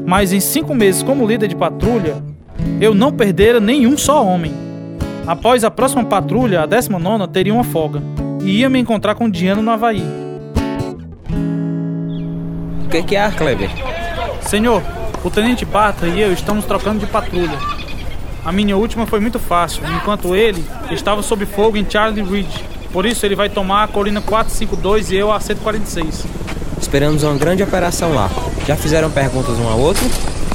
Mas 0.06 0.32
em 0.32 0.40
cinco 0.40 0.74
meses 0.74 1.02
como 1.02 1.26
líder 1.26 1.48
de 1.48 1.56
patrulha, 1.56 2.22
eu 2.80 2.94
não 2.94 3.12
perdera 3.12 3.60
nenhum 3.60 3.96
só 3.96 4.24
homem. 4.24 4.52
Após 5.26 5.64
a 5.64 5.70
próxima 5.70 6.04
patrulha, 6.04 6.62
a 6.62 6.66
19 6.66 7.28
teria 7.28 7.52
uma 7.52 7.64
folga 7.64 8.02
e 8.42 8.60
ia 8.60 8.68
me 8.68 8.78
encontrar 8.78 9.14
com 9.14 9.28
Diana 9.28 9.60
no 9.60 9.70
Havaí. 9.70 10.02
O 12.84 12.88
que, 12.88 13.02
que 13.02 13.16
é, 13.16 13.30
Kleber? 13.30 13.70
Senhor, 14.40 14.82
o 15.22 15.30
tenente 15.30 15.64
Bartra 15.66 16.08
e 16.08 16.20
eu 16.20 16.32
estamos 16.32 16.64
trocando 16.64 17.00
de 17.00 17.06
patrulha. 17.06 17.77
A 18.48 18.52
minha 18.52 18.78
última 18.78 19.04
foi 19.04 19.20
muito 19.20 19.38
fácil, 19.38 19.82
enquanto 19.94 20.34
ele 20.34 20.64
estava 20.90 21.22
sob 21.22 21.44
fogo 21.44 21.76
em 21.76 21.84
Charlie 21.86 22.22
Ridge. 22.22 22.64
Por 22.90 23.04
isso 23.04 23.26
ele 23.26 23.36
vai 23.36 23.50
tomar 23.50 23.84
a 23.84 23.88
colina 23.88 24.22
452 24.22 25.10
e 25.10 25.16
eu 25.16 25.30
a 25.30 25.38
146. 25.38 26.24
Esperamos 26.80 27.24
uma 27.24 27.34
grande 27.34 27.62
operação 27.62 28.14
lá. 28.14 28.30
Já 28.66 28.74
fizeram 28.74 29.10
perguntas 29.10 29.58
um 29.58 29.68
ao 29.68 29.78
outro? 29.78 30.02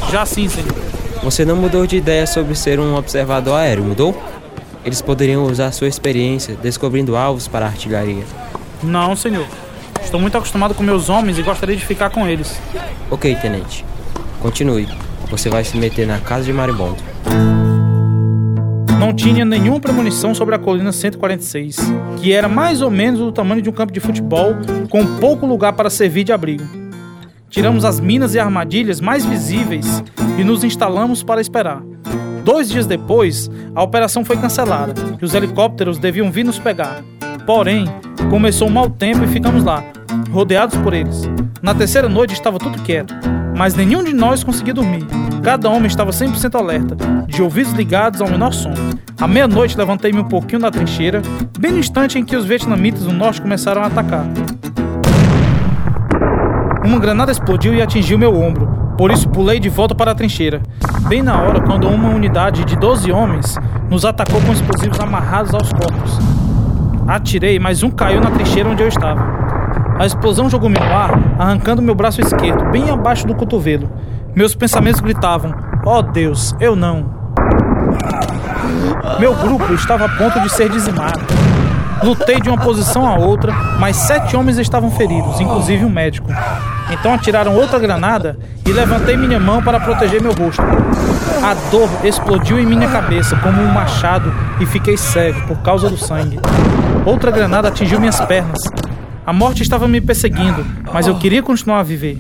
Já 0.10 0.26
sim, 0.26 0.50
senhor. 0.50 0.74
Você 1.22 1.46
não 1.46 1.56
mudou 1.56 1.86
de 1.86 1.96
ideia 1.96 2.26
sobre 2.26 2.56
ser 2.56 2.80
um 2.80 2.96
observador 2.96 3.60
aéreo, 3.60 3.84
mudou? 3.84 4.20
Eles 4.84 5.00
poderiam 5.00 5.44
usar 5.44 5.72
sua 5.72 5.88
experiência 5.88 6.56
descobrindo 6.56 7.16
alvos 7.16 7.48
para 7.48 7.68
a 7.68 7.70
artilharia. 7.70 8.24
Não, 8.82 9.16
senhor. 9.16 9.46
Estou 10.04 10.20
muito 10.20 10.36
acostumado 10.36 10.74
com 10.74 10.82
meus 10.82 11.10
homens 11.10 11.38
e 11.38 11.44
gostaria 11.44 11.76
de 11.76 11.86
ficar 11.86 12.10
com 12.10 12.26
eles. 12.26 12.60
Ok, 13.12 13.36
tenente. 13.36 13.86
Continue. 14.42 14.90
Você 15.30 15.48
vai 15.48 15.64
se 15.64 15.78
meter 15.78 16.08
na 16.08 16.18
casa 16.18 16.46
de 16.46 16.52
Maribondo. 16.52 16.98
Não 19.04 19.14
tinha 19.14 19.44
nenhuma 19.44 19.82
premonição 19.82 20.34
sobre 20.34 20.56
a 20.56 20.58
colina 20.58 20.94
146, 20.94 21.76
que 22.22 22.32
era 22.32 22.48
mais 22.48 22.82
ou 22.82 22.90
menos 22.90 23.20
do 23.20 23.34
tamanho 23.34 23.62
de 23.62 23.70
um 23.70 23.74
campo 23.74 23.92
de 23.92 24.00
futebol, 24.00 24.56
com 24.90 25.18
pouco 25.18 25.46
lugar 25.46 25.74
para 25.74 25.90
servir 25.90 26.24
de 26.24 26.32
abrigo. 26.32 26.64
Tiramos 27.50 27.84
as 27.84 28.00
minas 28.00 28.34
e 28.34 28.40
armadilhas 28.40 29.02
mais 29.02 29.26
visíveis 29.26 30.02
e 30.40 30.44
nos 30.46 30.64
instalamos 30.64 31.22
para 31.22 31.42
esperar. 31.42 31.84
Dois 32.46 32.70
dias 32.70 32.86
depois, 32.86 33.52
a 33.76 33.84
operação 33.84 34.24
foi 34.24 34.38
cancelada 34.38 34.94
e 35.22 35.26
os 35.26 35.34
helicópteros 35.34 35.98
deviam 35.98 36.32
vir 36.32 36.46
nos 36.46 36.58
pegar. 36.58 37.04
Porém, 37.46 37.84
começou 38.30 38.70
um 38.70 38.72
mau 38.72 38.90
tempo 38.90 39.26
e 39.26 39.28
ficamos 39.28 39.66
lá, 39.66 39.84
rodeados 40.32 40.78
por 40.78 40.94
eles. 40.94 41.24
Na 41.62 41.76
terceira 41.76 42.08
noite 42.08 42.34
estava 42.34 42.58
tudo 42.58 42.82
quieto, 42.82 43.14
mas 43.58 43.76
nenhum 43.76 44.02
de 44.02 44.14
nós 44.14 44.46
conseguia 44.46 44.74
dormir. 44.74 45.06
Cada 45.44 45.70
homem 45.70 45.88
estava 45.88 46.10
100% 46.12 46.56
alerta, 46.56 46.96
de 47.28 47.44
ouvidos 47.44 47.74
ligados 47.74 48.22
ao 48.22 48.30
menor 48.30 48.54
som. 48.54 48.72
À 49.20 49.28
meia-noite 49.28 49.78
levantei-me 49.78 50.20
um 50.20 50.24
pouquinho 50.24 50.62
da 50.62 50.72
trincheira, 50.72 51.22
bem 51.60 51.74
no 51.74 51.80
instante 51.80 52.18
em 52.18 52.24
que 52.24 52.38
os 52.38 52.46
vietnamitas 52.46 53.04
do 53.04 53.12
norte 53.12 53.42
começaram 53.42 53.84
a 53.84 53.88
atacar. 53.88 54.26
Uma 56.86 56.98
granada 56.98 57.30
explodiu 57.30 57.74
e 57.74 57.82
atingiu 57.82 58.18
meu 58.18 58.34
ombro, 58.34 58.96
por 58.98 59.12
isso 59.12 59.28
pulei 59.28 59.60
de 59.60 59.68
volta 59.68 59.94
para 59.94 60.12
a 60.12 60.16
trincheira. 60.16 60.62
Bem 61.10 61.22
na 61.22 61.42
hora 61.42 61.60
quando 61.60 61.90
uma 61.90 62.08
unidade 62.08 62.64
de 62.64 62.78
12 62.78 63.12
homens 63.12 63.58
nos 63.90 64.06
atacou 64.06 64.40
com 64.42 64.54
explosivos 64.54 65.00
amarrados 65.02 65.54
aos 65.54 65.74
corpos. 65.74 66.20
Atirei, 67.06 67.60
mas 67.60 67.84
um 67.84 67.92
caiu 67.92 68.22
na 68.22 68.32
trincheira 68.32 68.70
onde 68.70 68.82
eu 68.82 68.88
estava. 68.88 69.44
A 70.00 70.06
explosão 70.06 70.50
jogou-me 70.50 70.80
no 70.80 70.86
ar, 70.86 71.12
arrancando 71.38 71.82
meu 71.82 71.94
braço 71.94 72.22
esquerdo, 72.22 72.72
bem 72.72 72.90
abaixo 72.90 73.28
do 73.28 73.36
cotovelo. 73.36 73.90
Meus 74.36 74.56
pensamentos 74.56 75.00
gritavam: 75.00 75.54
Oh 75.86 76.02
Deus, 76.02 76.56
eu 76.60 76.76
não. 76.76 77.22
Meu 79.20 79.36
grupo 79.36 79.72
estava 79.74 80.06
a 80.06 80.10
ponto 80.10 80.40
de 80.40 80.50
ser 80.50 80.70
dizimado. 80.70 81.20
Lutei 82.04 82.42
de 82.42 82.50
uma 82.50 82.58
posição 82.58 83.08
a 83.08 83.16
outra, 83.16 83.54
mas 83.80 83.96
sete 83.96 84.36
homens 84.36 84.58
estavam 84.58 84.90
feridos, 84.90 85.40
inclusive 85.40 85.86
um 85.86 85.90
médico. 85.90 86.30
Então 86.90 87.14
atiraram 87.14 87.56
outra 87.56 87.78
granada 87.78 88.38
e 88.66 88.72
levantei 88.72 89.16
minha 89.16 89.40
mão 89.40 89.62
para 89.62 89.80
proteger 89.80 90.22
meu 90.22 90.34
rosto. 90.34 90.62
A 90.62 91.54
dor 91.70 91.90
explodiu 92.04 92.60
em 92.60 92.66
minha 92.66 92.90
cabeça 92.90 93.36
como 93.38 93.62
um 93.62 93.72
machado 93.72 94.34
e 94.60 94.66
fiquei 94.66 94.98
cego 94.98 95.42
por 95.48 95.58
causa 95.58 95.90
do 95.90 95.98
sangue. 95.98 96.40
Outra 97.06 97.32
granada 97.32 97.68
atingiu 97.68 98.00
minhas 98.00 98.20
pernas. 98.22 98.60
A 99.26 99.32
morte 99.32 99.62
estava 99.62 99.88
me 99.88 100.02
perseguindo, 100.02 100.66
mas 100.92 101.08
eu 101.08 101.16
queria 101.20 101.44
continuar 101.44 101.80
a 101.80 101.84
viver. 101.84 102.20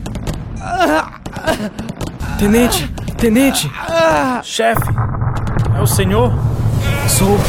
Tenente, 2.43 2.89
tenente, 3.17 3.71
Chefe, 4.43 4.83
é 5.77 5.81
o 5.81 5.87
senhor? 5.87 6.29
sou. 7.07 7.39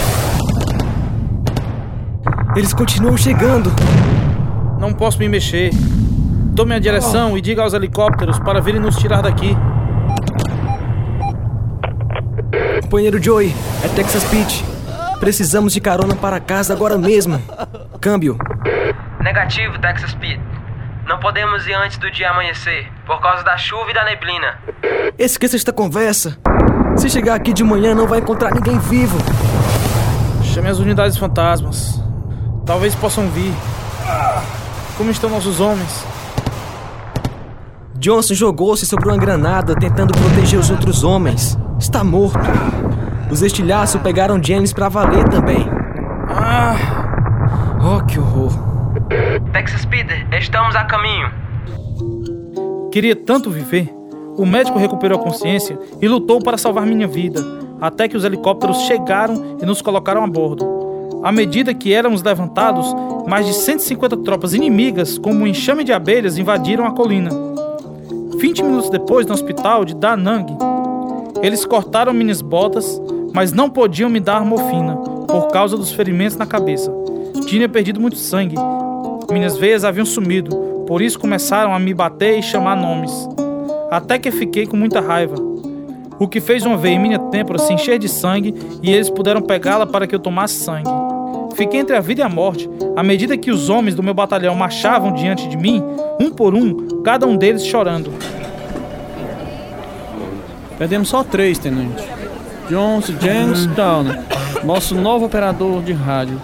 Eles 2.54 2.72
continuam 2.72 3.16
chegando. 3.16 3.72
Não 4.78 4.92
posso 4.92 5.18
me 5.18 5.28
mexer. 5.28 5.72
Tome 6.54 6.76
a 6.76 6.78
direção 6.78 7.36
e 7.36 7.40
diga 7.40 7.62
aos 7.62 7.74
helicópteros 7.74 8.38
para 8.38 8.60
virem 8.60 8.80
nos 8.80 8.94
tirar 8.94 9.20
daqui. 9.22 9.56
Companheiro 12.82 13.20
Joey, 13.20 13.52
é 13.82 13.88
Texas 13.88 14.22
Pete. 14.22 14.64
Precisamos 15.18 15.72
de 15.72 15.80
carona 15.80 16.14
para 16.14 16.38
casa 16.38 16.72
agora 16.72 16.96
mesmo. 16.96 17.42
Câmbio. 18.00 18.38
Negativo, 19.20 19.76
Texas 19.80 20.14
Pete. 20.14 20.43
Não 21.24 21.32
podemos 21.32 21.66
ir 21.66 21.72
antes 21.72 21.96
do 21.96 22.10
dia 22.10 22.28
amanhecer, 22.28 22.86
por 23.06 23.18
causa 23.18 23.42
da 23.42 23.56
chuva 23.56 23.90
e 23.90 23.94
da 23.94 24.04
neblina. 24.04 24.58
Esqueça 25.18 25.56
esta 25.56 25.72
conversa. 25.72 26.36
Se 26.98 27.08
chegar 27.08 27.34
aqui 27.34 27.54
de 27.54 27.64
manhã, 27.64 27.94
não 27.94 28.06
vai 28.06 28.18
encontrar 28.18 28.52
ninguém 28.54 28.78
vivo. 28.78 29.16
Chame 30.42 30.68
as 30.68 30.78
unidades 30.78 31.16
fantasmas. 31.16 31.98
Talvez 32.66 32.94
possam 32.94 33.26
vir. 33.30 33.54
Como 34.98 35.10
estão 35.10 35.30
nossos 35.30 35.60
homens? 35.60 36.06
Johnson 37.94 38.34
jogou-se 38.34 38.84
sobre 38.84 39.08
uma 39.08 39.16
granada 39.16 39.74
tentando 39.74 40.12
proteger 40.12 40.60
os 40.60 40.68
outros 40.68 41.04
homens. 41.04 41.58
Está 41.80 42.04
morto. 42.04 42.38
Os 43.30 43.40
estilhaços 43.40 43.98
pegaram 44.02 44.38
Jennings 44.44 44.74
pra 44.74 44.90
valer 44.90 45.26
também. 45.30 45.66
Ah, 46.28 46.76
Oh, 47.82 48.04
que 48.04 48.18
horror. 48.18 48.73
Texas 49.40 49.84
Peter, 49.84 50.26
estamos 50.38 50.76
a 50.76 50.84
caminho. 50.84 51.30
queria 52.92 53.16
tanto 53.16 53.50
viver. 53.50 53.92
O 54.36 54.46
médico 54.46 54.78
recuperou 54.78 55.18
a 55.18 55.22
consciência 55.22 55.78
e 56.00 56.08
lutou 56.08 56.40
para 56.42 56.58
salvar 56.58 56.86
minha 56.86 57.06
vida, 57.06 57.40
até 57.80 58.08
que 58.08 58.16
os 58.16 58.24
helicópteros 58.24 58.82
chegaram 58.82 59.58
e 59.60 59.66
nos 59.66 59.80
colocaram 59.80 60.22
a 60.22 60.26
bordo. 60.26 61.20
À 61.22 61.32
medida 61.32 61.74
que 61.74 61.92
éramos 61.92 62.22
levantados, 62.22 62.86
mais 63.26 63.46
de 63.46 63.54
150 63.54 64.16
tropas 64.18 64.54
inimigas, 64.54 65.18
como 65.18 65.40
um 65.40 65.46
enxame 65.46 65.84
de 65.84 65.92
abelhas, 65.92 66.38
invadiram 66.38 66.84
a 66.84 66.92
colina. 66.92 67.30
20 68.38 68.62
minutos 68.62 68.90
depois, 68.90 69.26
no 69.26 69.34
hospital 69.34 69.84
de 69.84 69.94
Da 69.94 70.16
Nang, 70.16 70.46
eles 71.42 71.64
cortaram 71.64 72.12
minhas 72.12 72.42
botas, 72.42 73.00
mas 73.32 73.52
não 73.52 73.70
podiam 73.70 74.10
me 74.10 74.20
dar 74.20 74.44
morfina, 74.44 74.96
por 74.96 75.48
causa 75.48 75.76
dos 75.76 75.92
ferimentos 75.92 76.36
na 76.36 76.46
cabeça. 76.46 76.92
Tinha 77.46 77.68
perdido 77.68 78.00
muito 78.00 78.16
sangue. 78.16 78.56
Minhas 79.30 79.56
veias 79.56 79.84
haviam 79.84 80.06
sumido, 80.06 80.84
por 80.86 81.00
isso 81.00 81.18
começaram 81.18 81.74
a 81.74 81.78
me 81.78 81.94
bater 81.94 82.38
e 82.38 82.42
chamar 82.42 82.76
nomes. 82.76 83.12
Até 83.90 84.18
que 84.18 84.30
fiquei 84.30 84.66
com 84.66 84.76
muita 84.76 85.00
raiva. 85.00 85.36
O 86.18 86.28
que 86.28 86.40
fez 86.40 86.64
uma 86.64 86.76
veia 86.76 86.94
em 86.94 86.98
minha 86.98 87.18
têmpora 87.18 87.58
se 87.58 87.72
encher 87.72 87.98
de 87.98 88.08
sangue 88.08 88.54
e 88.82 88.92
eles 88.92 89.10
puderam 89.10 89.42
pegá-la 89.42 89.86
para 89.86 90.06
que 90.06 90.14
eu 90.14 90.18
tomasse 90.18 90.62
sangue. 90.62 90.90
Fiquei 91.54 91.80
entre 91.80 91.96
a 91.96 92.00
vida 92.00 92.20
e 92.20 92.24
a 92.24 92.28
morte, 92.28 92.68
à 92.96 93.02
medida 93.02 93.36
que 93.36 93.50
os 93.50 93.68
homens 93.68 93.94
do 93.94 94.02
meu 94.02 94.14
batalhão 94.14 94.54
marchavam 94.54 95.12
diante 95.12 95.48
de 95.48 95.56
mim, 95.56 95.82
um 96.20 96.30
por 96.30 96.54
um, 96.54 97.02
cada 97.02 97.26
um 97.26 97.36
deles 97.36 97.64
chorando. 97.64 98.12
Perdemos 100.78 101.08
só 101.08 101.22
três, 101.22 101.58
tenente. 101.58 102.04
Jones, 102.68 103.06
James 103.20 103.66
Downer, 103.66 104.20
nosso 104.64 104.94
novo 104.94 105.26
operador 105.26 105.82
de 105.82 105.92
rádio. 105.92 106.40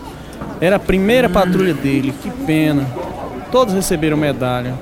Era 0.60 0.76
a 0.76 0.80
primeira 0.80 1.28
patrulha 1.28 1.72
dele, 1.72 2.14
que 2.22 2.30
pena. 2.44 2.86
Todos 3.50 3.74
receberam 3.74 4.16
medalha. 4.16 4.74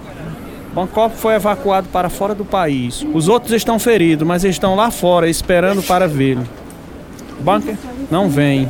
Bangkok 0.74 1.16
foi 1.16 1.34
evacuado 1.34 1.88
para 1.88 2.08
fora 2.08 2.34
do 2.34 2.44
país. 2.44 3.06
Os 3.14 3.28
outros 3.28 3.52
estão 3.52 3.78
feridos, 3.78 4.26
mas 4.26 4.44
estão 4.44 4.74
lá 4.74 4.90
fora 4.90 5.28
esperando 5.28 5.82
para 5.82 6.06
vê-lo. 6.06 6.44
Bunker 7.40 7.76
não 8.10 8.28
vem. 8.28 8.68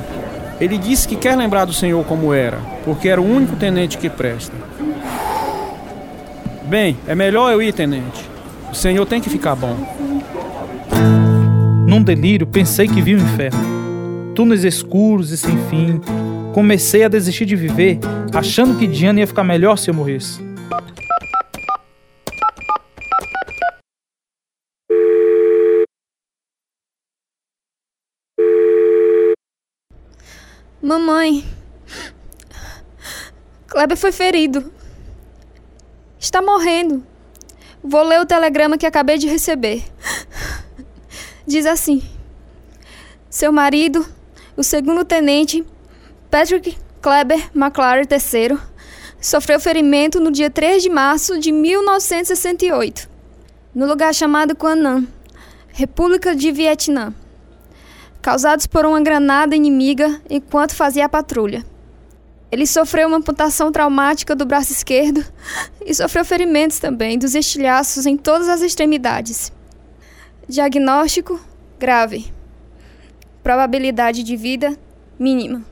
Ele 0.60 0.76
disse 0.76 1.06
que 1.06 1.16
quer 1.16 1.36
lembrar 1.36 1.64
do 1.64 1.72
senhor 1.72 2.04
como 2.04 2.32
era, 2.32 2.58
porque 2.84 3.08
era 3.08 3.20
o 3.20 3.24
único 3.24 3.56
tenente 3.56 3.96
que 3.96 4.10
presta. 4.10 4.54
Bem, 6.64 6.96
é 7.06 7.14
melhor 7.14 7.52
eu 7.52 7.62
ir, 7.62 7.72
tenente. 7.72 8.28
O 8.70 8.74
senhor 8.74 9.06
tem 9.06 9.20
que 9.20 9.30
ficar 9.30 9.54
bom. 9.54 9.76
Num 11.86 12.02
delírio, 12.02 12.46
pensei 12.46 12.86
que 12.86 13.00
vi 13.00 13.14
o 13.14 13.18
inferno. 13.18 14.32
Túneis 14.34 14.64
escuros 14.64 15.30
e 15.30 15.36
sem 15.36 15.56
fim. 15.70 16.00
Comecei 16.58 17.04
a 17.04 17.08
desistir 17.08 17.44
de 17.44 17.54
viver, 17.54 18.00
achando 18.34 18.76
que 18.76 18.88
Diana 18.88 19.20
ia 19.20 19.28
ficar 19.28 19.44
melhor 19.44 19.78
se 19.78 19.88
eu 19.88 19.94
morresse. 19.94 20.40
Mamãe. 30.82 31.44
Kleber 33.68 33.96
foi 33.96 34.10
ferido. 34.10 34.72
Está 36.18 36.42
morrendo. 36.42 37.06
Vou 37.80 38.02
ler 38.02 38.20
o 38.20 38.26
telegrama 38.26 38.76
que 38.76 38.84
acabei 38.84 39.16
de 39.16 39.28
receber. 39.28 39.84
Diz 41.46 41.66
assim: 41.66 42.02
Seu 43.30 43.52
marido, 43.52 44.04
o 44.56 44.64
segundo 44.64 45.04
tenente 45.04 45.64
Patrick 46.30 46.76
Kleber 47.00 47.50
McLaren 47.54 48.02
III, 48.02 48.58
sofreu 49.18 49.58
ferimento 49.58 50.20
no 50.20 50.30
dia 50.30 50.50
3 50.50 50.82
de 50.82 50.90
março 50.90 51.38
de 51.38 51.50
1968, 51.50 53.08
no 53.74 53.86
lugar 53.86 54.14
chamado 54.14 54.54
Quanam, 54.54 55.08
República 55.68 56.36
de 56.36 56.52
Vietnã. 56.52 57.14
causados 58.20 58.66
por 58.66 58.84
uma 58.84 59.00
granada 59.00 59.56
inimiga 59.56 60.20
enquanto 60.28 60.74
fazia 60.74 61.06
a 61.06 61.08
patrulha. 61.08 61.64
Ele 62.52 62.66
sofreu 62.66 63.08
uma 63.08 63.16
amputação 63.16 63.72
traumática 63.72 64.36
do 64.36 64.44
braço 64.44 64.72
esquerdo 64.72 65.24
e 65.84 65.94
sofreu 65.94 66.26
ferimentos 66.26 66.78
também 66.78 67.18
dos 67.18 67.34
estilhaços 67.34 68.04
em 68.04 68.18
todas 68.18 68.50
as 68.50 68.60
extremidades. 68.60 69.50
Diagnóstico: 70.46 71.40
grave. 71.78 72.30
Probabilidade 73.42 74.22
de 74.22 74.36
vida: 74.36 74.76
mínima. 75.18 75.64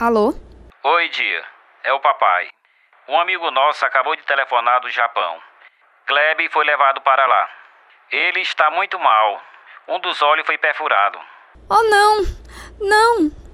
Alô? 0.00 0.34
Oi, 0.82 1.08
Dia. 1.10 1.44
É 1.84 1.92
o 1.92 2.00
papai. 2.00 2.48
Um 3.06 3.20
amigo 3.20 3.50
nosso 3.50 3.84
acabou 3.84 4.16
de 4.16 4.22
telefonar 4.22 4.80
do 4.80 4.88
Japão. 4.88 5.38
Klebe 6.06 6.48
foi 6.48 6.64
levado 6.64 7.00
para 7.02 7.26
lá. 7.26 7.48
Ele 8.10 8.40
está 8.40 8.70
muito 8.70 8.98
mal. 8.98 9.42
Um 9.86 10.00
dos 10.00 10.22
olhos 10.22 10.46
foi 10.46 10.56
perfurado. 10.56 11.20
Oh, 11.68 11.82
não! 11.82 12.22
Não! 12.80 13.49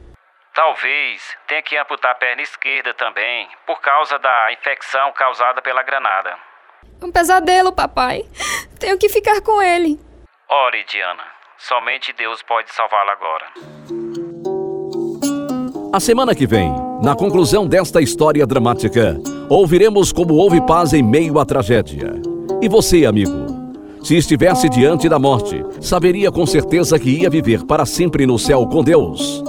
Talvez 0.57 1.21
tenha 1.47 1.61
que 1.61 1.77
amputar 1.77 2.13
a 2.13 2.15
perna 2.15 2.41
esquerda 2.41 2.95
também, 2.95 3.47
por 3.67 3.79
causa 3.79 4.19
da 4.19 4.51
infecção 4.55 5.13
causada 5.13 5.61
pela 5.61 5.83
granada. 5.83 6.35
Um 7.03 7.13
pesadelo, 7.13 7.75
papai. 7.75 8.25
Tenho 8.81 8.97
que 8.97 9.11
ficar 9.11 9.43
com 9.43 9.61
ele. 9.61 10.01
Ore, 10.49 10.83
Diana. 10.89 11.25
Somente 11.59 12.11
Deus 12.15 12.41
pode 12.41 12.73
salvá-la 12.73 13.13
agora. 13.13 13.47
A 15.93 16.01
semana 16.01 16.35
que 16.35 16.47
vem, 16.47 16.73
na 17.03 17.15
conclusão 17.15 17.69
desta 17.69 18.01
história 18.01 18.47
dramática, 18.47 19.15
ouviremos 19.51 20.11
como 20.11 20.37
houve 20.37 20.67
paz 20.67 20.95
em 20.95 21.03
meio 21.03 21.39
à 21.39 21.45
tragédia. 21.45 22.15
E 22.63 22.69
você, 22.69 23.05
amigo? 23.05 23.45
Se 24.03 24.17
estivesse 24.17 24.71
diante 24.71 25.07
da 25.07 25.19
morte, 25.19 25.63
saberia 25.83 26.33
com 26.33 26.47
certeza 26.47 26.99
que 26.99 27.11
ia 27.11 27.29
viver 27.29 27.67
para 27.67 27.85
sempre 27.85 28.25
no 28.25 28.39
céu 28.39 28.67
com 28.67 28.83
Deus. 28.83 29.45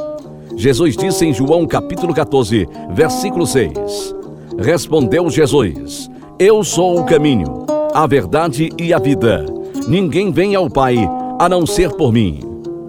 Jesus 0.58 0.98
disse 0.98 1.24
em 1.24 1.32
João 1.32 1.68
capítulo 1.68 2.16
14, 2.16 2.68
versículo 2.90 3.46
6: 3.46 4.16
Respondeu 4.58 5.30
Jesus: 5.30 6.10
Eu 6.40 6.64
sou 6.64 7.00
o 7.00 7.06
caminho, 7.06 7.68
a 7.94 8.08
verdade 8.08 8.72
e 8.76 8.92
a 8.92 8.98
vida. 8.98 9.46
Ninguém 9.88 10.32
vem 10.32 10.56
ao 10.56 10.68
Pai 10.68 10.98
a 11.38 11.48
não 11.48 11.64
ser 11.68 11.92
por 11.92 12.12
mim. 12.12 12.40